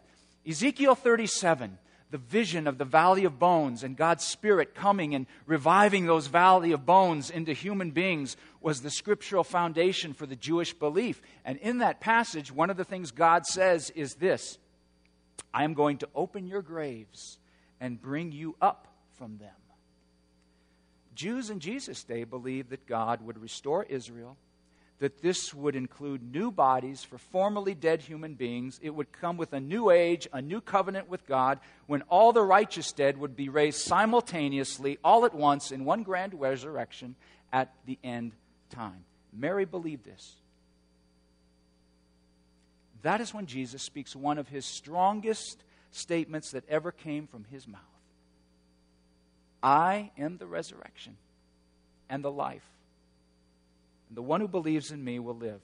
Ezekiel 0.47 0.95
37, 0.95 1.79
the 2.11 2.19
vision 2.19 2.69
of 2.69 2.79
the 2.79 2.85
valley 2.85 3.25
of 3.25 3.41
bones 3.41 3.83
and 3.83 3.97
God's 3.97 4.25
Spirit 4.25 4.75
coming 4.75 5.15
and 5.15 5.27
reviving 5.45 6.07
those 6.07 6.29
valley 6.29 6.71
of 6.71 6.87
bones 6.87 7.31
into 7.31 7.53
human 7.53 7.91
beings 7.91 8.37
was 8.61 8.81
the 8.81 8.91
scriptural 8.91 9.43
foundation 9.43 10.13
for 10.13 10.25
the 10.25 10.37
Jewish 10.37 10.73
belief. 10.73 11.21
And 11.45 11.59
in 11.59 11.79
that 11.79 12.01
passage, 12.01 12.53
one 12.53 12.71
of 12.71 12.77
the 12.77 12.85
things 12.85 13.11
God 13.11 13.47
says 13.47 13.91
is 13.91 14.15
this 14.15 14.59
I 15.53 15.65
am 15.65 15.75
going 15.75 15.99
to 15.99 16.09
open 16.15 16.47
your 16.47 16.63
graves 16.63 17.39
and 17.81 18.01
bring 18.01 18.33
you 18.33 18.57
up 18.61 18.89
from 19.15 19.39
them. 19.39 19.51
Jews 21.15 21.51
in 21.51 21.61
Jesus' 21.61 22.03
day 22.03 22.25
believed 22.25 22.71
that 22.71 22.87
God 22.87 23.23
would 23.23 23.41
restore 23.41 23.85
Israel 23.85 24.37
that 25.01 25.21
this 25.21 25.53
would 25.53 25.77
include 25.77 26.33
new 26.33 26.51
bodies 26.51 27.03
for 27.03 27.19
formerly 27.19 27.75
dead 27.75 28.01
human 28.01 28.35
beings. 28.35 28.79
It 28.83 28.91
would 28.91 29.13
come 29.13 29.37
with 29.37 29.53
a 29.53 29.61
new 29.61 29.91
age, 29.91 30.29
a 30.33 30.41
new 30.41 30.61
covenant 30.61 31.09
with 31.09 31.27
God, 31.27 31.59
when 31.87 32.03
all 32.03 32.33
the 32.33 32.43
righteous 32.43 32.93
dead 32.93 33.19
would 33.19 33.37
be 33.37 33.49
raised 33.49 33.81
simultaneously, 33.81 34.99
all 35.03 35.25
at 35.25 35.35
once, 35.35 35.73
in 35.73 35.85
one 35.85 36.05
grand 36.05 36.41
resurrection 36.41 37.17
at 37.53 37.73
the 37.87 37.99
end 38.05 38.33
time. 38.71 39.05
Mary 39.33 39.65
believed 39.65 40.05
this. 40.05 40.37
That 43.05 43.21
is 43.21 43.35
when 43.35 43.45
Jesus 43.45 43.83
speaks 43.83 44.17
one 44.17 44.39
of 44.39 44.49
his 44.49 44.65
strongest 44.65 45.63
statements 45.91 46.53
that 46.53 46.65
ever 46.71 46.91
came 46.91 47.27
from 47.27 47.45
his 47.45 47.69
mouth 47.69 47.81
I 49.63 50.11
am 50.19 50.39
the 50.39 50.47
resurrection 50.47 51.17
and 52.09 52.25
the 52.25 52.31
life. 52.31 52.67
And 54.09 54.17
the 54.17 54.23
one 54.23 54.41
who 54.41 54.49
believes 54.49 54.91
in 54.91 55.03
me 55.03 55.19
will 55.19 55.37
live, 55.37 55.61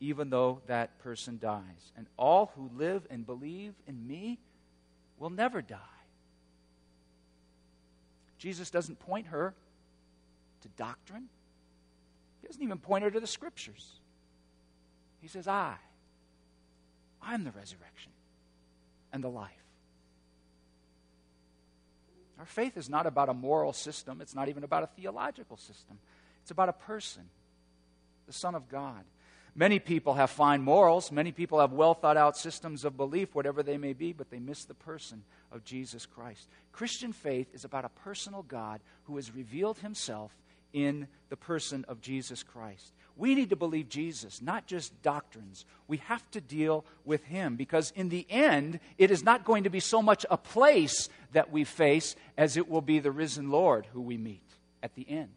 even 0.00 0.30
though 0.30 0.62
that 0.66 0.98
person 1.00 1.38
dies. 1.40 1.92
And 1.96 2.06
all 2.16 2.52
who 2.56 2.70
live 2.76 3.06
and 3.10 3.26
believe 3.26 3.74
in 3.86 4.06
me 4.06 4.38
will 5.18 5.30
never 5.30 5.60
die. 5.60 5.78
Jesus 8.38 8.70
doesn't 8.70 9.00
point 9.00 9.28
her 9.28 9.54
to 10.62 10.68
doctrine, 10.76 11.28
he 12.40 12.46
doesn't 12.46 12.62
even 12.62 12.78
point 12.78 13.02
her 13.02 13.10
to 13.10 13.20
the 13.20 13.26
scriptures. 13.26 13.92
He 15.20 15.28
says, 15.28 15.48
I, 15.48 15.76
I'm 17.24 17.44
the 17.44 17.52
resurrection 17.52 18.12
and 19.12 19.22
the 19.22 19.28
life. 19.28 19.50
Our 22.38 22.46
faith 22.46 22.76
is 22.76 22.90
not 22.90 23.06
about 23.06 23.28
a 23.28 23.34
moral 23.34 23.72
system, 23.72 24.20
it's 24.20 24.34
not 24.34 24.48
even 24.48 24.64
about 24.64 24.82
a 24.82 24.88
theological 24.88 25.56
system. 25.56 25.98
It's 26.42 26.50
about 26.50 26.68
a 26.68 26.74
person 26.74 27.22
the 28.26 28.32
Son 28.32 28.54
of 28.54 28.68
God. 28.68 29.04
Many 29.54 29.78
people 29.78 30.14
have 30.14 30.30
fine 30.30 30.62
morals. 30.62 31.12
Many 31.12 31.30
people 31.30 31.60
have 31.60 31.72
well 31.72 31.94
thought 31.94 32.16
out 32.16 32.36
systems 32.36 32.84
of 32.84 32.96
belief, 32.96 33.34
whatever 33.34 33.62
they 33.62 33.78
may 33.78 33.92
be, 33.92 34.12
but 34.12 34.30
they 34.30 34.40
miss 34.40 34.64
the 34.64 34.74
person 34.74 35.22
of 35.52 35.64
Jesus 35.64 36.06
Christ. 36.06 36.48
Christian 36.72 37.12
faith 37.12 37.48
is 37.54 37.64
about 37.64 37.84
a 37.84 37.88
personal 37.88 38.42
God 38.42 38.80
who 39.04 39.16
has 39.16 39.34
revealed 39.34 39.78
himself 39.78 40.32
in 40.74 41.08
the 41.30 41.36
person 41.36 41.86
of 41.88 42.02
Jesus 42.02 42.42
Christ. 42.42 42.92
We 43.16 43.34
need 43.34 43.50
to 43.50 43.56
believe 43.56 43.88
Jesus, 43.88 44.42
not 44.42 44.66
just 44.66 45.00
doctrines. 45.02 45.64
We 45.86 45.98
have 45.98 46.28
to 46.32 46.40
deal 46.40 46.84
with 47.04 47.24
him 47.24 47.54
because, 47.54 47.92
in 47.94 48.08
the 48.08 48.26
end, 48.28 48.80
it 48.98 49.10
is 49.12 49.22
not 49.22 49.44
going 49.44 49.64
to 49.64 49.70
be 49.70 49.80
so 49.80 50.02
much 50.02 50.26
a 50.28 50.36
place 50.36 51.08
that 51.32 51.52
we 51.52 51.64
face 51.64 52.16
as 52.36 52.56
it 52.56 52.68
will 52.68 52.80
be 52.80 52.98
the 52.98 53.12
risen 53.12 53.50
Lord 53.50 53.86
who 53.92 54.00
we 54.00 54.18
meet 54.18 54.42
at 54.82 54.94
the 54.96 55.08
end. 55.08 55.28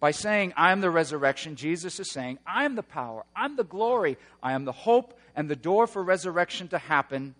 By 0.00 0.10
saying, 0.10 0.52
I'm 0.56 0.80
the 0.80 0.90
resurrection, 0.90 1.56
Jesus 1.56 1.98
is 1.98 2.10
saying, 2.10 2.38
I'm 2.46 2.74
the 2.74 2.82
power, 2.82 3.24
I'm 3.34 3.56
the 3.56 3.64
glory, 3.64 4.18
I 4.42 4.52
am 4.52 4.64
the 4.64 4.72
hope 4.72 5.18
and 5.36 5.48
the 5.48 5.56
door 5.56 5.86
for 5.86 6.02
resurrection 6.02 6.68
to 6.68 6.78
happen. 6.78 7.34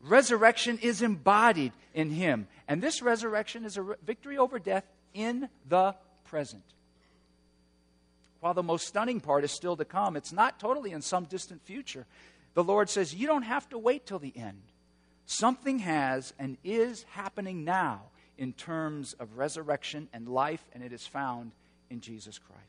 Resurrection 0.00 0.78
is 0.78 1.02
embodied 1.02 1.72
in 1.92 2.10
Him. 2.10 2.46
And 2.72 2.80
this 2.80 3.02
resurrection 3.02 3.66
is 3.66 3.76
a 3.76 3.84
victory 4.02 4.38
over 4.38 4.58
death 4.58 4.86
in 5.12 5.50
the 5.68 5.94
present. 6.24 6.62
While 8.40 8.54
the 8.54 8.62
most 8.62 8.86
stunning 8.86 9.20
part 9.20 9.44
is 9.44 9.52
still 9.52 9.76
to 9.76 9.84
come, 9.84 10.16
it's 10.16 10.32
not 10.32 10.58
totally 10.58 10.92
in 10.92 11.02
some 11.02 11.24
distant 11.24 11.60
future. 11.66 12.06
The 12.54 12.64
Lord 12.64 12.88
says, 12.88 13.14
You 13.14 13.26
don't 13.26 13.42
have 13.42 13.68
to 13.68 13.78
wait 13.78 14.06
till 14.06 14.18
the 14.18 14.32
end. 14.34 14.62
Something 15.26 15.80
has 15.80 16.32
and 16.38 16.56
is 16.64 17.04
happening 17.10 17.62
now 17.62 18.04
in 18.38 18.54
terms 18.54 19.12
of 19.20 19.36
resurrection 19.36 20.08
and 20.14 20.26
life, 20.26 20.64
and 20.72 20.82
it 20.82 20.94
is 20.94 21.06
found 21.06 21.52
in 21.90 22.00
Jesus 22.00 22.38
Christ. 22.38 22.62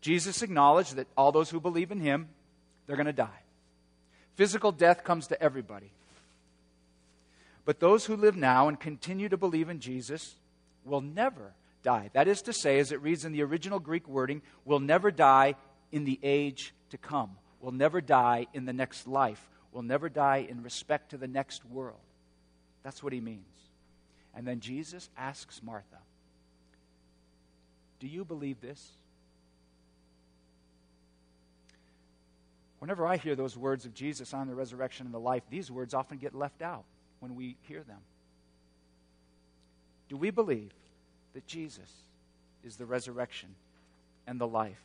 Jesus 0.00 0.40
acknowledged 0.40 0.96
that 0.96 1.08
all 1.14 1.30
those 1.30 1.50
who 1.50 1.60
believe 1.60 1.92
in 1.92 2.00
him, 2.00 2.30
they're 2.86 2.96
going 2.96 3.04
to 3.04 3.12
die. 3.12 3.42
Physical 4.34 4.72
death 4.72 5.04
comes 5.04 5.26
to 5.26 5.42
everybody. 5.42 5.90
But 7.64 7.80
those 7.80 8.04
who 8.04 8.16
live 8.16 8.36
now 8.36 8.68
and 8.68 8.78
continue 8.78 9.28
to 9.28 9.36
believe 9.36 9.68
in 9.68 9.80
Jesus 9.80 10.34
will 10.84 11.00
never 11.00 11.54
die. 11.82 12.10
That 12.12 12.28
is 12.28 12.42
to 12.42 12.52
say, 12.52 12.78
as 12.78 12.92
it 12.92 13.00
reads 13.00 13.24
in 13.24 13.32
the 13.32 13.42
original 13.42 13.78
Greek 13.78 14.06
wording, 14.06 14.42
will 14.64 14.80
never 14.80 15.10
die 15.10 15.54
in 15.90 16.04
the 16.04 16.18
age 16.22 16.74
to 16.90 16.98
come, 16.98 17.36
will 17.60 17.72
never 17.72 18.00
die 18.00 18.46
in 18.52 18.66
the 18.66 18.72
next 18.72 19.06
life, 19.06 19.48
will 19.72 19.82
never 19.82 20.08
die 20.08 20.46
in 20.48 20.62
respect 20.62 21.10
to 21.10 21.16
the 21.16 21.28
next 21.28 21.64
world. 21.64 22.00
That's 22.82 23.02
what 23.02 23.12
he 23.12 23.20
means. 23.20 23.40
And 24.34 24.46
then 24.46 24.60
Jesus 24.60 25.08
asks 25.16 25.62
Martha, 25.62 25.98
do 28.00 28.08
you 28.08 28.24
believe 28.24 28.60
this? 28.60 28.90
Whenever 32.80 33.06
I 33.06 33.16
hear 33.16 33.34
those 33.34 33.56
words 33.56 33.86
of 33.86 33.94
Jesus 33.94 34.34
on 34.34 34.46
the 34.46 34.54
resurrection 34.54 35.06
and 35.06 35.14
the 35.14 35.20
life, 35.20 35.42
these 35.48 35.70
words 35.70 35.94
often 35.94 36.18
get 36.18 36.34
left 36.34 36.60
out 36.60 36.84
when 37.24 37.36
we 37.36 37.56
hear 37.62 37.82
them. 37.82 38.00
Do 40.10 40.18
we 40.18 40.28
believe 40.28 40.74
that 41.32 41.46
Jesus 41.46 41.90
is 42.62 42.76
the 42.76 42.84
resurrection 42.84 43.48
and 44.26 44.38
the 44.38 44.46
life? 44.46 44.82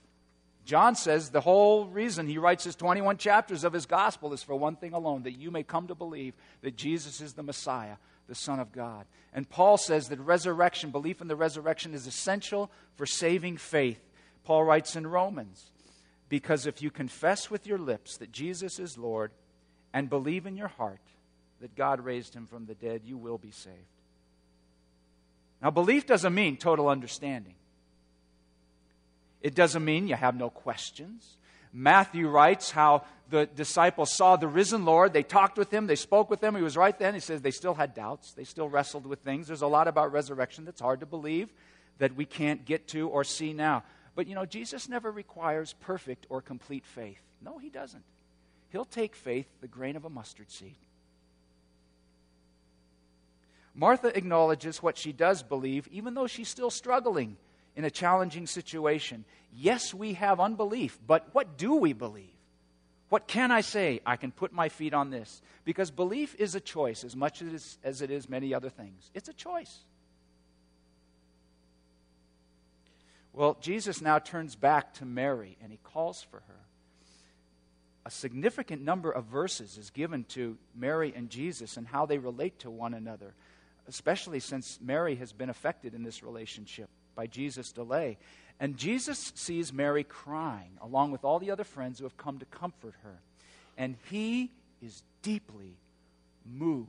John 0.64 0.96
says 0.96 1.32
the 1.32 1.42
whole 1.42 1.88
reason 1.88 2.28
he 2.28 2.38
writes 2.38 2.64
his 2.64 2.78
21 2.78 3.18
chapters 3.18 3.66
of 3.66 3.74
his 3.74 3.86
gospel 3.86 4.32
is 4.32 4.42
for 4.42 4.56
one 4.56 4.78
thing 4.78 4.94
alone 4.94 5.24
that 5.24 5.34
you 5.34 5.52
may 5.52 5.64
come 5.64 5.88
to 5.88 5.96
believe 5.96 6.34
that 6.62 6.78
Jesus 6.78 7.20
is 7.20 7.34
the 7.34 7.44
Messiah, 7.44 7.98
the 8.30 8.36
Son 8.36 8.62
of 8.62 8.72
God. 8.72 9.06
And 9.34 9.50
Paul 9.50 9.76
says 9.76 10.08
that 10.08 10.20
resurrection, 10.22 10.92
belief 10.92 11.20
in 11.20 11.28
the 11.28 11.36
resurrection, 11.36 11.94
is 11.94 12.08
essential 12.08 12.72
for 12.96 13.06
saving 13.06 13.58
faith. 13.58 14.00
Paul 14.46 14.64
writes 14.64 14.96
in 14.96 15.06
Romans, 15.06 15.72
because 16.30 16.66
if 16.66 16.82
you 16.82 16.90
confess 16.90 17.52
with 17.52 17.68
your 17.68 17.80
lips 17.80 18.16
that 18.16 18.32
Jesus 18.32 18.80
is 18.80 18.98
Lord 18.98 19.32
and 19.94 20.10
believe 20.10 20.46
in 20.46 20.56
your 20.56 20.70
heart 20.70 21.02
that 21.62 21.76
God 21.76 22.02
raised 22.02 22.34
him 22.34 22.46
from 22.48 22.66
the 22.66 22.76
dead, 22.76 23.02
you 23.04 23.18
will 23.18 23.38
be 23.38 23.52
saved. 23.52 23.76
Now, 25.62 25.72
belief 25.72 26.06
doesn't 26.08 26.34
mean 26.34 26.58
total 26.58 26.88
understanding. 26.88 27.56
It 29.42 29.56
doesn't 29.56 29.84
mean 29.84 30.08
you 30.08 30.16
have 30.16 30.36
no 30.36 30.50
questions. 30.50 31.38
Matthew 31.72 32.28
writes 32.28 32.72
how 32.72 33.04
the 33.30 33.46
disciples 33.46 34.12
saw 34.12 34.36
the 34.36 34.48
risen 34.48 34.86
Lord. 34.86 35.14
They 35.14 35.24
talked 35.24 35.58
with 35.58 35.72
him, 35.72 35.88
they 35.88 35.96
spoke 35.96 36.30
with 36.30 36.44
him. 36.44 36.56
He 36.56 36.62
was 36.62 36.76
right 36.76 36.98
then. 36.98 37.14
He 37.14 37.20
says 37.20 37.42
they 37.42 37.52
still 37.52 37.76
had 37.76 37.94
doubts, 37.94 38.34
they 38.34 38.44
still 38.44 38.70
wrestled 38.70 39.06
with 39.06 39.20
things. 39.20 39.48
There's 39.48 39.62
a 39.62 39.68
lot 39.68 39.88
about 39.88 40.12
resurrection 40.12 40.66
that's 40.66 40.82
hard 40.82 41.02
to 41.02 41.06
believe 41.06 41.54
that 42.00 42.16
we 42.16 42.26
can't 42.26 42.66
get 42.66 42.88
to 42.90 43.08
or 43.10 43.24
see 43.24 43.54
now. 43.54 43.84
But 44.16 44.28
you 44.28 44.36
know, 44.36 44.46
Jesus 44.46 44.90
never 44.90 45.12
requires 45.12 45.74
perfect 45.82 46.26
or 46.30 46.42
complete 46.42 46.86
faith. 46.86 47.22
No, 47.42 47.58
he 47.58 47.70
doesn't. 47.70 48.04
He'll 48.72 48.86
take 48.86 49.16
faith, 49.16 49.48
the 49.62 49.68
grain 49.68 49.96
of 49.96 50.06
a 50.06 50.10
mustard 50.10 50.52
seed. 50.52 50.78
Martha 53.74 54.16
acknowledges 54.18 54.84
what 54.84 54.98
she 54.98 55.12
does 55.12 55.44
believe, 55.44 55.88
even 55.90 56.14
though 56.14 56.28
she's 56.28 56.50
still 56.50 56.70
struggling 56.70 57.38
in 57.76 57.86
a 57.86 57.92
challenging 57.92 58.48
situation. 58.48 59.26
Yes, 59.56 59.94
we 59.94 60.14
have 60.14 60.40
unbelief, 60.40 61.00
but 61.06 61.30
what 61.34 61.58
do 61.58 61.76
we 61.76 61.94
believe? 61.94 62.26
What 63.10 63.28
can 63.28 63.52
I 63.52 63.62
say? 63.62 64.02
I 64.06 64.18
can 64.18 64.32
put 64.32 64.54
my 64.54 64.70
feet 64.70 64.94
on 64.94 65.10
this. 65.10 65.42
Because 65.66 65.90
belief 65.90 66.36
is 66.36 66.54
a 66.56 66.60
choice 66.60 67.04
as 67.04 67.16
much 67.16 67.42
as, 67.42 67.80
as 67.84 68.02
it 68.02 68.12
is 68.12 68.30
many 68.30 68.54
other 68.54 68.70
things. 68.70 69.10
It's 69.16 69.30
a 69.30 69.34
choice. 69.34 69.80
Well, 73.34 73.58
Jesus 73.62 74.02
now 74.02 74.20
turns 74.20 74.56
back 74.56 74.94
to 74.96 75.06
Mary 75.06 75.58
and 75.62 75.72
he 75.72 75.80
calls 75.84 76.22
for 76.22 76.42
her. 76.48 76.60
a 78.06 78.12
significant 78.12 78.82
number 78.82 79.12
of 79.12 79.26
verses 79.26 79.78
is 79.78 79.92
given 79.92 80.24
to 80.24 80.58
Mary 80.76 81.14
and 81.16 81.30
Jesus 81.30 81.78
and 81.78 81.88
how 81.88 82.08
they 82.08 82.18
relate 82.18 82.58
to 82.60 82.70
one 82.70 82.94
another, 82.96 83.36
especially 83.90 84.40
since 84.40 84.80
Mary 84.82 85.16
has 85.16 85.34
been 85.34 85.50
affected 85.50 85.94
in 85.94 86.04
this 86.04 86.24
relationship 86.24 86.90
by 87.16 87.26
Jesus' 87.28 87.72
delay. 87.72 88.18
And 88.60 88.78
Jesus 88.78 89.34
sees 89.36 89.74
Mary 89.74 90.04
crying 90.04 90.72
along 90.82 91.12
with 91.12 91.26
all 91.26 91.40
the 91.40 91.52
other 91.52 91.64
friends 91.64 91.98
who 91.98 92.06
have 92.06 92.16
come 92.16 92.38
to 92.40 92.46
comfort 92.46 92.94
her. 93.04 93.20
And 93.78 93.96
he 94.10 94.52
is 94.82 95.02
deeply 95.24 95.76
moved. 96.46 96.88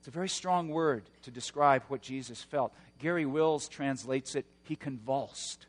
It's 0.00 0.08
a 0.08 0.10
very 0.10 0.28
strong 0.28 0.68
word 0.68 1.04
to 1.22 1.30
describe 1.30 1.82
what 1.88 2.02
Jesus 2.02 2.42
felt. 2.42 2.72
Garry 2.98 3.26
Wills 3.26 3.68
translates 3.68 4.34
it, 4.34 4.44
he 4.64 4.74
convulsed. 4.74 5.66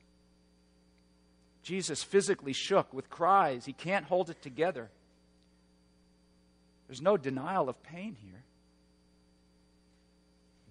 Jesus 1.61 2.01
physically 2.01 2.53
shook 2.53 2.91
with 2.91 3.09
cries. 3.09 3.65
He 3.65 3.73
can't 3.73 4.05
hold 4.05 4.31
it 4.31 4.41
together. 4.41 4.89
There's 6.87 7.01
no 7.01 7.17
denial 7.17 7.69
of 7.69 7.83
pain 7.83 8.15
here. 8.23 8.38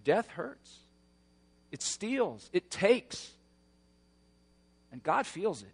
Death 0.08 0.28
hurts, 0.28 0.74
it 1.70 1.82
steals, 1.82 2.48
it 2.54 2.70
takes. 2.70 3.30
And 4.90 5.02
God 5.02 5.26
feels 5.26 5.60
it. 5.60 5.68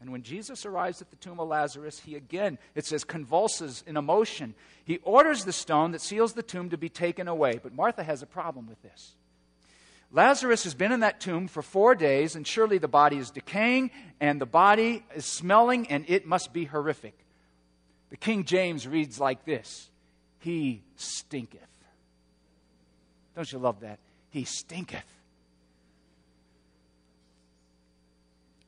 And 0.00 0.10
when 0.10 0.24
Jesus 0.24 0.66
arrives 0.66 1.00
at 1.00 1.10
the 1.10 1.16
tomb 1.16 1.38
of 1.38 1.46
Lazarus, 1.46 2.00
he 2.00 2.16
again, 2.16 2.58
it 2.74 2.86
says, 2.86 3.04
convulses 3.04 3.84
in 3.86 3.96
emotion. 3.96 4.56
He 4.84 4.98
orders 5.04 5.44
the 5.44 5.52
stone 5.52 5.92
that 5.92 6.00
seals 6.00 6.32
the 6.32 6.42
tomb 6.42 6.70
to 6.70 6.76
be 6.76 6.88
taken 6.88 7.28
away. 7.28 7.60
But 7.62 7.72
Martha 7.72 8.02
has 8.02 8.20
a 8.20 8.26
problem 8.26 8.66
with 8.66 8.82
this. 8.82 9.14
Lazarus 10.10 10.64
has 10.64 10.74
been 10.74 10.90
in 10.90 11.00
that 11.00 11.20
tomb 11.20 11.46
for 11.46 11.62
four 11.62 11.94
days, 11.94 12.34
and 12.34 12.44
surely 12.44 12.78
the 12.78 12.88
body 12.88 13.18
is 13.18 13.30
decaying, 13.30 13.92
and 14.18 14.40
the 14.40 14.44
body 14.44 15.04
is 15.14 15.24
smelling, 15.24 15.86
and 15.86 16.04
it 16.08 16.26
must 16.26 16.52
be 16.52 16.64
horrific. 16.64 17.16
The 18.10 18.16
King 18.16 18.42
James 18.42 18.88
reads 18.88 19.20
like 19.20 19.44
this 19.44 19.88
He 20.44 20.82
stinketh. 20.96 21.60
Don't 23.34 23.50
you 23.50 23.58
love 23.58 23.80
that? 23.80 23.98
He 24.28 24.44
stinketh. 24.44 25.06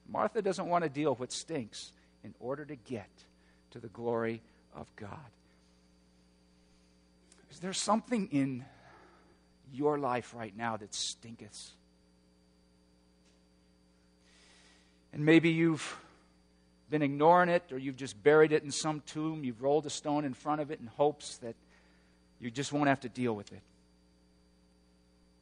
Martha 0.09 0.41
doesn't 0.41 0.69
want 0.69 0.85
to 0.85 0.89
deal 0.89 1.15
with 1.15 1.31
stinks 1.31 1.93
in 2.25 2.35
order 2.41 2.65
to 2.65 2.77
get 2.77 3.11
to 3.73 3.79
the 3.79 3.89
glory 3.89 4.41
of 4.75 4.87
God. 4.97 5.19
Is 7.51 7.59
there 7.59 7.75
something 7.75 8.31
in 8.33 8.65
your 9.71 9.99
life 9.99 10.33
right 10.35 10.57
now 10.57 10.79
that 10.79 10.95
stinketh? 10.95 11.73
And 15.13 15.27
maybe 15.27 15.51
you've 15.51 15.95
been 16.89 17.03
ignoring 17.03 17.51
it 17.51 17.65
or 17.71 17.77
you've 17.77 17.97
just 17.97 18.23
buried 18.23 18.53
it 18.53 18.63
in 18.63 18.71
some 18.71 19.03
tomb. 19.05 19.45
You've 19.45 19.61
rolled 19.61 19.85
a 19.85 19.91
stone 19.91 20.25
in 20.25 20.33
front 20.33 20.63
of 20.63 20.71
it 20.71 20.81
in 20.81 20.87
hopes 20.87 21.37
that 21.39 21.55
you 22.41 22.51
just 22.51 22.73
won't 22.73 22.89
have 22.89 23.01
to 23.01 23.09
deal 23.09 23.35
with 23.35 23.53
it. 23.53 23.63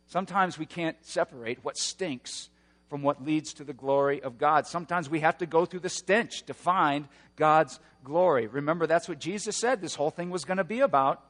Sometimes 0.06 0.58
we 0.58 0.66
can't 0.66 0.96
separate 1.02 1.58
what 1.64 1.76
stinks 1.76 2.48
from 2.88 3.02
what 3.02 3.24
leads 3.24 3.54
to 3.54 3.64
the 3.64 3.72
glory 3.72 4.22
of 4.22 4.38
God. 4.38 4.66
Sometimes 4.66 5.10
we 5.10 5.20
have 5.20 5.38
to 5.38 5.46
go 5.46 5.64
through 5.64 5.80
the 5.80 5.88
stench 5.88 6.44
to 6.46 6.54
find 6.54 7.08
God's 7.36 7.80
glory. 8.04 8.46
Remember, 8.46 8.86
that's 8.86 9.08
what 9.08 9.18
Jesus 9.18 9.56
said 9.56 9.80
this 9.80 9.94
whole 9.94 10.10
thing 10.10 10.30
was 10.30 10.44
going 10.44 10.58
to 10.58 10.64
be 10.64 10.80
about. 10.80 11.22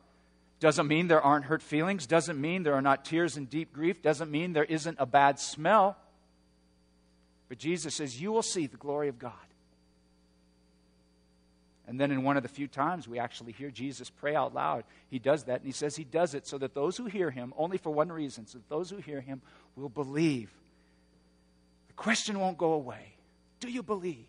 Doesn't 0.61 0.87
mean 0.87 1.09
there 1.09 1.23
aren't 1.23 1.47
hurt 1.47 1.62
feelings, 1.62 2.06
doesn't 2.06 2.40
mean 2.40 2.62
there 2.62 2.75
are 2.75 2.83
not 2.83 3.04
tears 3.04 3.37
and 3.37 3.49
deep 3.49 3.73
grief, 3.73 4.02
doesn't 4.02 4.30
mean 4.30 4.52
there 4.52 4.64
isn't 4.64 4.97
a 4.99 5.06
bad 5.06 5.38
smell. 5.38 5.97
But 7.49 7.59
Jesus 7.59 7.94
says, 7.94 8.21
You 8.21 8.33
will 8.33 8.42
see 8.42 8.66
the 8.66 8.76
glory 8.76 9.09
of 9.09 9.18
God. 9.18 9.33
And 11.87 12.00
then, 12.00 12.11
in 12.11 12.23
one 12.23 12.37
of 12.37 12.43
the 12.43 12.49
few 12.49 12.67
times 12.67 13.07
we 13.07 13.19
actually 13.19 13.53
hear 13.53 13.71
Jesus 13.71 14.09
pray 14.09 14.35
out 14.35 14.55
loud, 14.55 14.85
he 15.11 15.18
does 15.18 15.44
that. 15.44 15.61
And 15.61 15.66
he 15.66 15.73
says 15.73 15.97
he 15.97 16.05
does 16.05 16.35
it 16.35 16.47
so 16.47 16.57
that 16.59 16.75
those 16.75 16.97
who 16.97 17.05
hear 17.07 17.31
him, 17.31 17.53
only 17.57 17.77
for 17.77 17.90
one 17.90 18.11
reason, 18.11 18.47
so 18.47 18.59
that 18.59 18.68
those 18.68 18.88
who 18.88 18.97
hear 18.97 19.20
him 19.20 19.42
will 19.77 19.90
believe 19.90 20.51
the 21.88 21.94
question 21.94 22.40
won't 22.40 22.59
go 22.59 22.73
away. 22.73 23.14
Do 23.61 23.70
you 23.70 23.83
believe? 23.83 24.27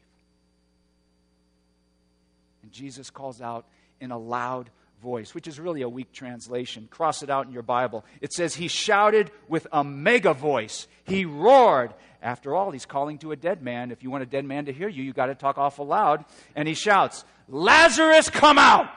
And 2.62 2.72
Jesus 2.72 3.10
calls 3.10 3.42
out 3.42 3.66
in 4.00 4.12
a 4.12 4.18
loud 4.18 4.70
voice, 5.06 5.36
which 5.36 5.48
is 5.48 5.60
really 5.60 5.84
a 5.84 5.88
weak 5.88 6.12
translation. 6.12 6.88
Cross 6.90 7.22
it 7.22 7.30
out 7.30 7.46
in 7.46 7.54
your 7.54 7.62
Bible. 7.62 8.04
It 8.22 8.34
says, 8.34 8.56
He 8.56 8.68
shouted 8.68 9.32
with 9.48 9.68
a 9.72 9.84
mega 9.84 10.34
voice. 10.34 10.88
He 11.04 11.26
roared. 11.26 11.94
After 12.24 12.56
all, 12.56 12.72
he's 12.72 12.88
calling 12.88 13.20
to 13.20 13.32
a 13.32 13.36
dead 13.36 13.62
man. 13.62 13.92
If 13.92 14.02
you 14.02 14.10
want 14.10 14.24
a 14.24 14.26
dead 14.26 14.46
man 14.46 14.66
to 14.66 14.74
hear 14.74 14.90
you, 14.90 15.04
you've 15.04 15.16
got 15.16 15.28
to 15.28 15.36
talk 15.36 15.60
awful 15.60 15.86
loud. 15.86 16.26
And 16.56 16.68
he 16.68 16.74
shouts, 16.74 17.24
Lazarus, 17.48 18.32
come 18.32 18.58
out! 18.58 18.90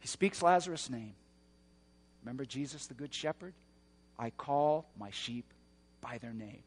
He 0.00 0.08
speaks 0.08 0.42
Lazarus' 0.42 0.88
name. 0.88 1.12
Remember 2.22 2.46
Jesus, 2.46 2.86
the 2.86 2.94
Good 2.94 3.12
Shepherd? 3.12 3.52
I 4.18 4.30
call 4.30 4.86
my 4.98 5.10
sheep 5.10 5.44
by 6.00 6.16
their 6.16 6.32
name. 6.32 6.62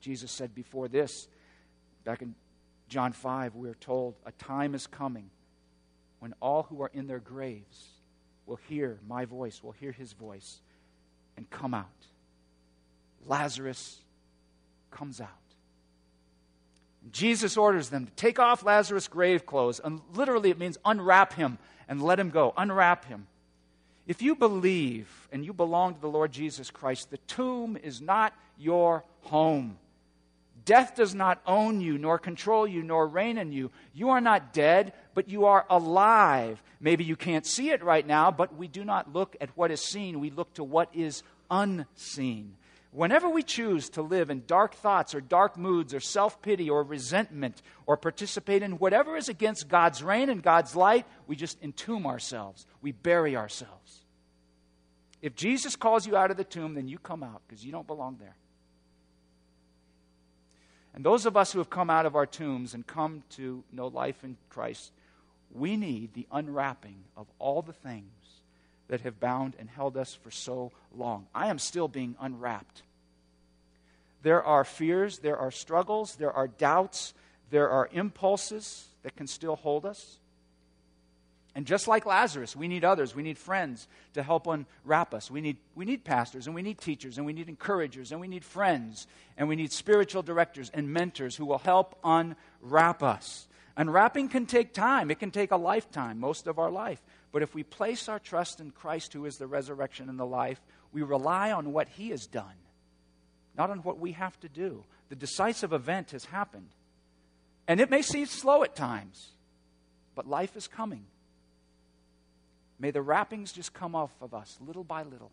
Jesus 0.00 0.32
said 0.32 0.52
before 0.56 0.88
this, 0.88 1.28
back 2.04 2.20
in 2.20 2.34
John 2.88 3.12
5, 3.12 3.54
we 3.54 3.68
are 3.68 3.74
told, 3.74 4.16
A 4.26 4.32
time 4.32 4.74
is 4.74 4.88
coming 4.88 5.30
when 6.18 6.34
all 6.40 6.64
who 6.64 6.82
are 6.82 6.90
in 6.92 7.06
their 7.06 7.18
graves 7.18 7.86
will 8.46 8.58
hear 8.68 8.98
my 9.06 9.24
voice, 9.24 9.62
will 9.62 9.72
hear 9.72 9.92
his 9.92 10.12
voice, 10.12 10.60
and 11.36 11.48
come 11.50 11.74
out. 11.74 11.86
Lazarus 13.26 13.98
comes 14.90 15.20
out. 15.20 15.28
Jesus 17.12 17.56
orders 17.56 17.88
them 17.88 18.06
to 18.06 18.12
take 18.12 18.38
off 18.38 18.64
Lazarus' 18.64 19.08
grave 19.08 19.46
clothes, 19.46 19.80
and 19.82 20.00
literally 20.14 20.50
it 20.50 20.58
means 20.58 20.78
unwrap 20.84 21.34
him 21.34 21.58
and 21.88 22.02
let 22.02 22.18
him 22.18 22.30
go. 22.30 22.52
Unwrap 22.56 23.04
him. 23.04 23.26
If 24.06 24.22
you 24.22 24.34
believe 24.36 25.28
and 25.32 25.44
you 25.44 25.52
belong 25.52 25.94
to 25.94 26.00
the 26.00 26.08
Lord 26.08 26.32
Jesus 26.32 26.70
Christ, 26.70 27.10
the 27.10 27.18
tomb 27.18 27.76
is 27.76 28.00
not 28.00 28.32
your 28.56 29.04
home. 29.22 29.78
Death 30.66 30.96
does 30.96 31.14
not 31.14 31.40
own 31.46 31.80
you, 31.80 31.96
nor 31.96 32.18
control 32.18 32.66
you, 32.66 32.82
nor 32.82 33.06
reign 33.06 33.38
in 33.38 33.52
you. 33.52 33.70
You 33.94 34.10
are 34.10 34.20
not 34.20 34.52
dead, 34.52 34.92
but 35.14 35.28
you 35.28 35.46
are 35.46 35.64
alive. 35.70 36.60
Maybe 36.80 37.04
you 37.04 37.14
can't 37.14 37.46
see 37.46 37.70
it 37.70 37.84
right 37.84 38.04
now, 38.04 38.32
but 38.32 38.56
we 38.56 38.66
do 38.66 38.84
not 38.84 39.12
look 39.12 39.36
at 39.40 39.56
what 39.56 39.70
is 39.70 39.80
seen. 39.80 40.18
We 40.18 40.30
look 40.30 40.52
to 40.54 40.64
what 40.64 40.90
is 40.92 41.22
unseen. 41.52 42.56
Whenever 42.90 43.28
we 43.28 43.44
choose 43.44 43.90
to 43.90 44.02
live 44.02 44.28
in 44.28 44.42
dark 44.48 44.74
thoughts 44.74 45.14
or 45.14 45.20
dark 45.20 45.56
moods 45.56 45.94
or 45.94 46.00
self 46.00 46.42
pity 46.42 46.68
or 46.68 46.82
resentment 46.82 47.62
or 47.86 47.96
participate 47.96 48.64
in 48.64 48.72
whatever 48.78 49.16
is 49.16 49.28
against 49.28 49.68
God's 49.68 50.02
reign 50.02 50.30
and 50.30 50.42
God's 50.42 50.74
light, 50.74 51.06
we 51.28 51.36
just 51.36 51.58
entomb 51.62 52.06
ourselves. 52.06 52.66
We 52.82 52.90
bury 52.90 53.36
ourselves. 53.36 54.04
If 55.22 55.36
Jesus 55.36 55.76
calls 55.76 56.08
you 56.08 56.16
out 56.16 56.32
of 56.32 56.36
the 56.36 56.44
tomb, 56.44 56.74
then 56.74 56.88
you 56.88 56.98
come 56.98 57.22
out 57.22 57.42
because 57.46 57.64
you 57.64 57.70
don't 57.70 57.86
belong 57.86 58.16
there. 58.18 58.34
And 60.96 61.04
those 61.04 61.26
of 61.26 61.36
us 61.36 61.52
who 61.52 61.58
have 61.58 61.68
come 61.68 61.90
out 61.90 62.06
of 62.06 62.16
our 62.16 62.24
tombs 62.24 62.72
and 62.72 62.86
come 62.86 63.22
to 63.36 63.62
know 63.70 63.88
life 63.88 64.24
in 64.24 64.38
Christ, 64.48 64.90
we 65.52 65.76
need 65.76 66.14
the 66.14 66.26
unwrapping 66.32 67.04
of 67.16 67.26
all 67.38 67.60
the 67.60 67.74
things 67.74 68.10
that 68.88 69.02
have 69.02 69.20
bound 69.20 69.54
and 69.58 69.68
held 69.68 69.98
us 69.98 70.14
for 70.14 70.30
so 70.30 70.72
long. 70.96 71.26
I 71.34 71.48
am 71.48 71.58
still 71.58 71.86
being 71.86 72.16
unwrapped. 72.18 72.82
There 74.22 74.42
are 74.42 74.64
fears, 74.64 75.18
there 75.18 75.36
are 75.36 75.50
struggles, 75.50 76.16
there 76.16 76.32
are 76.32 76.48
doubts, 76.48 77.12
there 77.50 77.68
are 77.68 77.90
impulses 77.92 78.86
that 79.02 79.16
can 79.16 79.26
still 79.26 79.56
hold 79.56 79.84
us. 79.84 80.18
And 81.56 81.64
just 81.64 81.88
like 81.88 82.04
Lazarus, 82.04 82.54
we 82.54 82.68
need 82.68 82.84
others. 82.84 83.14
We 83.14 83.22
need 83.22 83.38
friends 83.38 83.88
to 84.12 84.22
help 84.22 84.46
unwrap 84.46 85.14
us. 85.14 85.30
We 85.30 85.40
need, 85.40 85.56
we 85.74 85.86
need 85.86 86.04
pastors, 86.04 86.46
and 86.46 86.54
we 86.54 86.60
need 86.60 86.76
teachers, 86.76 87.16
and 87.16 87.24
we 87.24 87.32
need 87.32 87.48
encouragers, 87.48 88.12
and 88.12 88.20
we 88.20 88.28
need 88.28 88.44
friends, 88.44 89.06
and 89.38 89.48
we 89.48 89.56
need 89.56 89.72
spiritual 89.72 90.22
directors 90.22 90.70
and 90.74 90.92
mentors 90.92 91.34
who 91.34 91.46
will 91.46 91.56
help 91.56 91.98
unwrap 92.04 93.02
us. 93.02 93.48
Unwrapping 93.74 94.28
can 94.28 94.44
take 94.44 94.74
time, 94.74 95.10
it 95.10 95.18
can 95.18 95.30
take 95.30 95.50
a 95.50 95.56
lifetime, 95.56 96.20
most 96.20 96.46
of 96.46 96.58
our 96.58 96.70
life. 96.70 97.02
But 97.32 97.42
if 97.42 97.54
we 97.54 97.62
place 97.62 98.06
our 98.06 98.18
trust 98.18 98.60
in 98.60 98.70
Christ, 98.70 99.14
who 99.14 99.24
is 99.24 99.38
the 99.38 99.46
resurrection 99.46 100.10
and 100.10 100.20
the 100.20 100.26
life, 100.26 100.60
we 100.92 101.00
rely 101.00 101.52
on 101.52 101.72
what 101.72 101.88
He 101.88 102.10
has 102.10 102.26
done, 102.26 102.44
not 103.56 103.70
on 103.70 103.78
what 103.78 103.98
we 103.98 104.12
have 104.12 104.38
to 104.40 104.50
do. 104.50 104.84
The 105.08 105.16
decisive 105.16 105.72
event 105.72 106.10
has 106.10 106.26
happened. 106.26 106.68
And 107.66 107.80
it 107.80 107.88
may 107.88 108.02
seem 108.02 108.26
slow 108.26 108.62
at 108.62 108.76
times, 108.76 109.30
but 110.14 110.28
life 110.28 110.54
is 110.54 110.68
coming. 110.68 111.06
May 112.78 112.90
the 112.90 113.02
wrappings 113.02 113.52
just 113.52 113.72
come 113.72 113.94
off 113.94 114.10
of 114.20 114.34
us 114.34 114.58
little 114.66 114.84
by 114.84 115.02
little. 115.02 115.30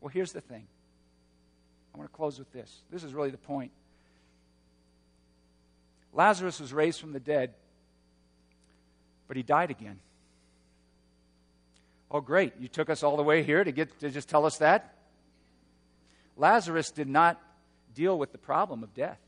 Well, 0.00 0.10
here's 0.10 0.32
the 0.32 0.40
thing. 0.40 0.66
I 1.94 1.98
want 1.98 2.10
to 2.10 2.16
close 2.16 2.38
with 2.38 2.52
this. 2.52 2.80
This 2.90 3.04
is 3.04 3.14
really 3.14 3.30
the 3.30 3.38
point. 3.38 3.70
Lazarus 6.12 6.60
was 6.60 6.72
raised 6.72 7.00
from 7.00 7.12
the 7.12 7.20
dead, 7.20 7.54
but 9.28 9.36
he 9.36 9.42
died 9.42 9.70
again. 9.70 9.98
Oh, 12.10 12.20
great. 12.20 12.52
You 12.58 12.68
took 12.68 12.90
us 12.90 13.02
all 13.02 13.16
the 13.16 13.22
way 13.22 13.42
here 13.42 13.64
to 13.64 13.72
get 13.72 13.98
to 14.00 14.10
just 14.10 14.28
tell 14.28 14.44
us 14.44 14.58
that? 14.58 14.94
Lazarus 16.36 16.90
did 16.90 17.08
not 17.08 17.40
deal 17.94 18.18
with 18.18 18.32
the 18.32 18.38
problem 18.38 18.82
of 18.82 18.92
death. 18.94 19.18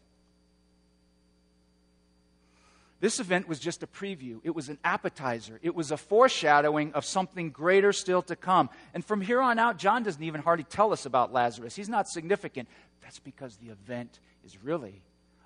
This 3.05 3.21
event 3.21 3.47
was 3.47 3.59
just 3.59 3.83
a 3.83 3.87
preview. 3.87 4.41
It 4.45 4.55
was 4.55 4.71
an 4.71 4.79
appetizer. 4.83 5.61
It 5.63 5.75
was 5.75 5.91
a 5.91 5.97
foreshadowing 5.99 6.95
of 6.95 7.05
something 7.05 7.51
greater 7.51 7.93
still 7.93 8.23
to 8.23 8.35
come. 8.35 8.71
And 8.95 9.05
from 9.05 9.21
here 9.21 9.43
on 9.43 9.59
out, 9.59 9.77
John 9.77 10.05
doesn't 10.05 10.23
even 10.23 10.41
hardly 10.41 10.65
tell 10.65 10.91
us 10.91 11.05
about 11.05 11.31
Lazarus. 11.31 11.77
He's 11.77 11.91
not 11.91 12.09
significant. 12.09 12.67
That's 13.03 13.19
because 13.19 13.57
the 13.57 13.71
event 13.71 14.21
is 14.47 14.57
really 14.65 15.03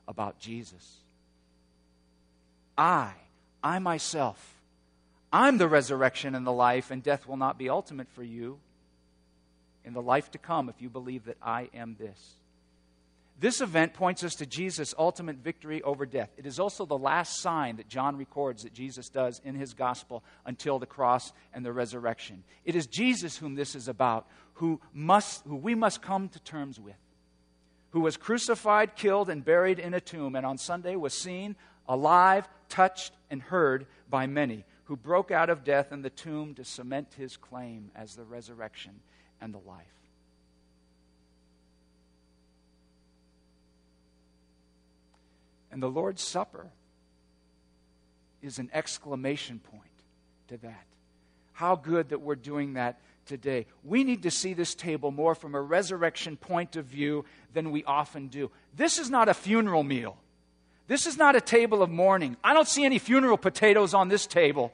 about 0.06 0.38
Jesus. 0.38 0.98
I, 2.76 3.10
I 3.60 3.80
myself, 3.80 4.54
I'm 5.32 5.58
the 5.58 5.66
resurrection 5.66 6.36
and 6.36 6.46
the 6.46 6.52
life, 6.52 6.92
and 6.92 7.02
death 7.02 7.26
will 7.26 7.36
not 7.36 7.58
be 7.58 7.68
ultimate 7.68 8.08
for 8.10 8.22
you 8.22 8.60
in 9.84 9.94
the 9.94 10.00
life 10.00 10.30
to 10.30 10.38
come 10.38 10.68
if 10.68 10.80
you 10.80 10.88
believe 10.88 11.24
that 11.24 11.38
I 11.42 11.70
am 11.74 11.96
this. 11.98 12.37
This 13.40 13.60
event 13.60 13.94
points 13.94 14.24
us 14.24 14.34
to 14.36 14.46
Jesus' 14.46 14.94
ultimate 14.98 15.36
victory 15.36 15.80
over 15.82 16.06
death. 16.06 16.30
It 16.36 16.44
is 16.44 16.58
also 16.58 16.84
the 16.84 16.98
last 16.98 17.40
sign 17.40 17.76
that 17.76 17.88
John 17.88 18.16
records 18.16 18.64
that 18.64 18.72
Jesus 18.72 19.08
does 19.08 19.40
in 19.44 19.54
his 19.54 19.74
gospel 19.74 20.24
until 20.44 20.80
the 20.80 20.86
cross 20.86 21.32
and 21.54 21.64
the 21.64 21.72
resurrection. 21.72 22.42
It 22.64 22.74
is 22.74 22.88
Jesus 22.88 23.36
whom 23.36 23.54
this 23.54 23.76
is 23.76 23.86
about, 23.86 24.26
who, 24.54 24.80
must, 24.92 25.44
who 25.44 25.54
we 25.54 25.76
must 25.76 26.02
come 26.02 26.28
to 26.30 26.40
terms 26.40 26.80
with, 26.80 26.96
who 27.90 28.00
was 28.00 28.16
crucified, 28.16 28.96
killed, 28.96 29.30
and 29.30 29.44
buried 29.44 29.78
in 29.78 29.94
a 29.94 30.00
tomb, 30.00 30.34
and 30.34 30.44
on 30.44 30.58
Sunday 30.58 30.96
was 30.96 31.14
seen, 31.14 31.54
alive, 31.88 32.48
touched, 32.68 33.12
and 33.30 33.40
heard 33.40 33.86
by 34.10 34.26
many, 34.26 34.64
who 34.84 34.96
broke 34.96 35.30
out 35.30 35.48
of 35.48 35.62
death 35.62 35.92
and 35.92 36.04
the 36.04 36.10
tomb 36.10 36.54
to 36.54 36.64
cement 36.64 37.14
his 37.16 37.36
claim 37.36 37.92
as 37.94 38.16
the 38.16 38.24
resurrection 38.24 38.98
and 39.40 39.54
the 39.54 39.58
life. 39.58 39.86
And 45.78 45.82
the 45.84 45.88
Lord's 45.88 46.24
Supper 46.24 46.66
is 48.42 48.58
an 48.58 48.68
exclamation 48.74 49.60
point 49.60 49.84
to 50.48 50.56
that. 50.56 50.86
How 51.52 51.76
good 51.76 52.08
that 52.08 52.20
we're 52.20 52.34
doing 52.34 52.72
that 52.72 52.98
today. 53.26 53.64
We 53.84 54.02
need 54.02 54.24
to 54.24 54.30
see 54.32 54.54
this 54.54 54.74
table 54.74 55.12
more 55.12 55.36
from 55.36 55.54
a 55.54 55.62
resurrection 55.62 56.36
point 56.36 56.74
of 56.74 56.86
view 56.86 57.24
than 57.54 57.70
we 57.70 57.84
often 57.84 58.26
do. 58.26 58.50
This 58.74 58.98
is 58.98 59.08
not 59.08 59.28
a 59.28 59.34
funeral 59.34 59.84
meal. 59.84 60.16
This 60.88 61.06
is 61.06 61.16
not 61.16 61.36
a 61.36 61.40
table 61.40 61.80
of 61.80 61.90
mourning. 61.90 62.36
I 62.42 62.54
don't 62.54 62.66
see 62.66 62.84
any 62.84 62.98
funeral 62.98 63.38
potatoes 63.38 63.94
on 63.94 64.08
this 64.08 64.26
table. 64.26 64.72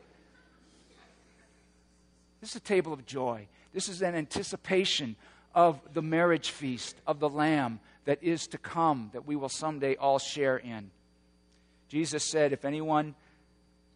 This 2.41 2.53
is 2.53 2.57
a 2.57 2.61
table 2.61 2.95
of 2.95 3.05
joy. 3.05 3.47
This 3.75 3.91
is 3.91 4.01
an 4.01 4.15
anticipation 4.15 5.17
of 5.55 5.79
the 5.93 6.01
marriage 6.01 6.49
feast 6.49 6.97
of 7.07 7.21
the 7.21 7.29
Lamb 7.29 7.79
that 8.05 8.23
is 8.23 8.47
to 8.49 8.59
come, 8.59 9.11
that 9.13 9.27
we 9.27 9.37
will 9.37 9.49
someday 9.49 9.97
all 9.97 10.19
share 10.19 10.57
in. 10.57 10.91
Jesus 11.89 12.25
said, 12.25 12.53
If 12.53 12.65
anyone 12.65 13.15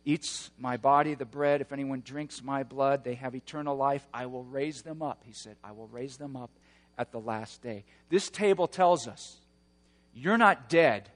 eats 0.05 0.51
my 0.59 0.77
body, 0.77 1.15
the 1.15 1.25
bread, 1.25 1.61
if 1.61 1.73
anyone 1.73 2.03
drinks 2.05 2.43
my 2.43 2.63
blood, 2.63 3.05
they 3.05 3.15
have 3.15 3.35
eternal 3.35 3.77
life. 3.77 4.07
I 4.13 4.27
will 4.27 4.45
raise 4.45 4.83
them 4.83 5.03
up. 5.03 5.23
He 5.25 5.33
said, 5.33 5.57
I 5.63 5.73
will 5.73 5.89
raise 5.89 6.17
them 6.17 6.37
up 6.37 6.51
at 6.97 7.13
the 7.13 7.21
last 7.21 7.63
day. 7.63 7.85
This 8.09 8.31
table 8.31 8.67
tells 8.67 9.07
us 9.07 9.37
you're 10.15 10.39
not 10.39 10.69
dead. 10.69 11.11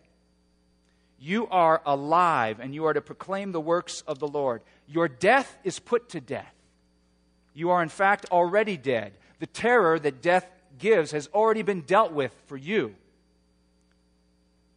You 1.18 1.46
are 1.48 1.80
alive, 1.86 2.58
and 2.58 2.74
you 2.74 2.86
are 2.86 2.92
to 2.92 3.00
proclaim 3.00 3.52
the 3.52 3.60
works 3.60 4.02
of 4.08 4.18
the 4.18 4.26
Lord. 4.26 4.60
Your 4.88 5.06
death 5.06 5.56
is 5.62 5.78
put 5.78 6.10
to 6.10 6.20
death. 6.20 6.52
You 7.54 7.70
are, 7.70 7.82
in 7.82 7.88
fact, 7.88 8.26
already 8.32 8.76
dead. 8.76 9.12
The 9.38 9.46
terror 9.46 9.98
that 10.00 10.20
death 10.20 10.46
gives 10.82 11.12
has 11.12 11.28
already 11.28 11.62
been 11.62 11.80
dealt 11.82 12.12
with 12.12 12.34
for 12.46 12.56
you. 12.56 12.94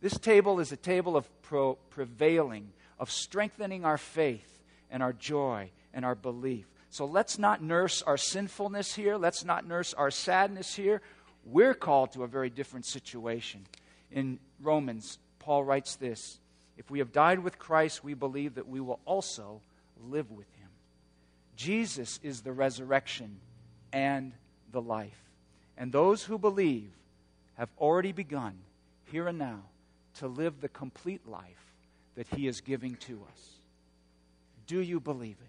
This 0.01 0.17
table 0.19 0.59
is 0.59 0.71
a 0.71 0.77
table 0.77 1.17
of 1.17 1.27
pro- 1.41 1.75
prevailing, 1.89 2.71
of 2.99 3.09
strengthening 3.09 3.83
our 3.83 3.97
faith 3.97 4.63
and 4.91 5.01
our 5.01 5.13
joy 5.13 5.71
and 5.93 6.05
our 6.05 6.13
belief. 6.13 6.67
So 6.91 7.05
let's 7.05 7.39
not 7.39 7.63
nurse 7.63 8.03
our 8.03 8.17
sinfulness 8.17 8.93
here. 8.93 9.17
Let's 9.17 9.43
not 9.43 9.67
nurse 9.67 9.95
our 9.95 10.11
sadness 10.11 10.75
here. 10.75 11.01
We're 11.43 11.73
called 11.73 12.13
to 12.13 12.23
a 12.23 12.27
very 12.27 12.51
different 12.51 12.85
situation. 12.85 13.65
In 14.11 14.39
Romans, 14.61 15.17
Paul 15.39 15.63
writes 15.63 15.95
this 15.95 16.39
If 16.77 16.91
we 16.91 16.99
have 16.99 17.11
died 17.11 17.39
with 17.39 17.57
Christ, 17.57 18.03
we 18.03 18.13
believe 18.13 18.55
that 18.55 18.67
we 18.67 18.79
will 18.79 18.99
also 19.05 19.61
live 19.99 20.31
with 20.31 20.47
him. 20.53 20.69
Jesus 21.55 22.19
is 22.21 22.41
the 22.41 22.51
resurrection 22.51 23.39
and 23.91 24.33
the 24.71 24.81
life. 24.81 25.24
And 25.77 25.91
those 25.91 26.23
who 26.23 26.37
believe 26.37 26.91
have 27.55 27.69
already 27.77 28.11
begun, 28.11 28.57
here 29.11 29.27
and 29.27 29.37
now, 29.37 29.63
to 30.15 30.27
live 30.27 30.61
the 30.61 30.69
complete 30.69 31.27
life 31.27 31.73
that 32.15 32.27
He 32.27 32.47
is 32.47 32.61
giving 32.61 32.95
to 32.95 33.21
us. 33.31 33.41
Do 34.67 34.79
you 34.79 34.99
believe 34.99 35.37
it? 35.39 35.47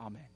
Amen. 0.00 0.35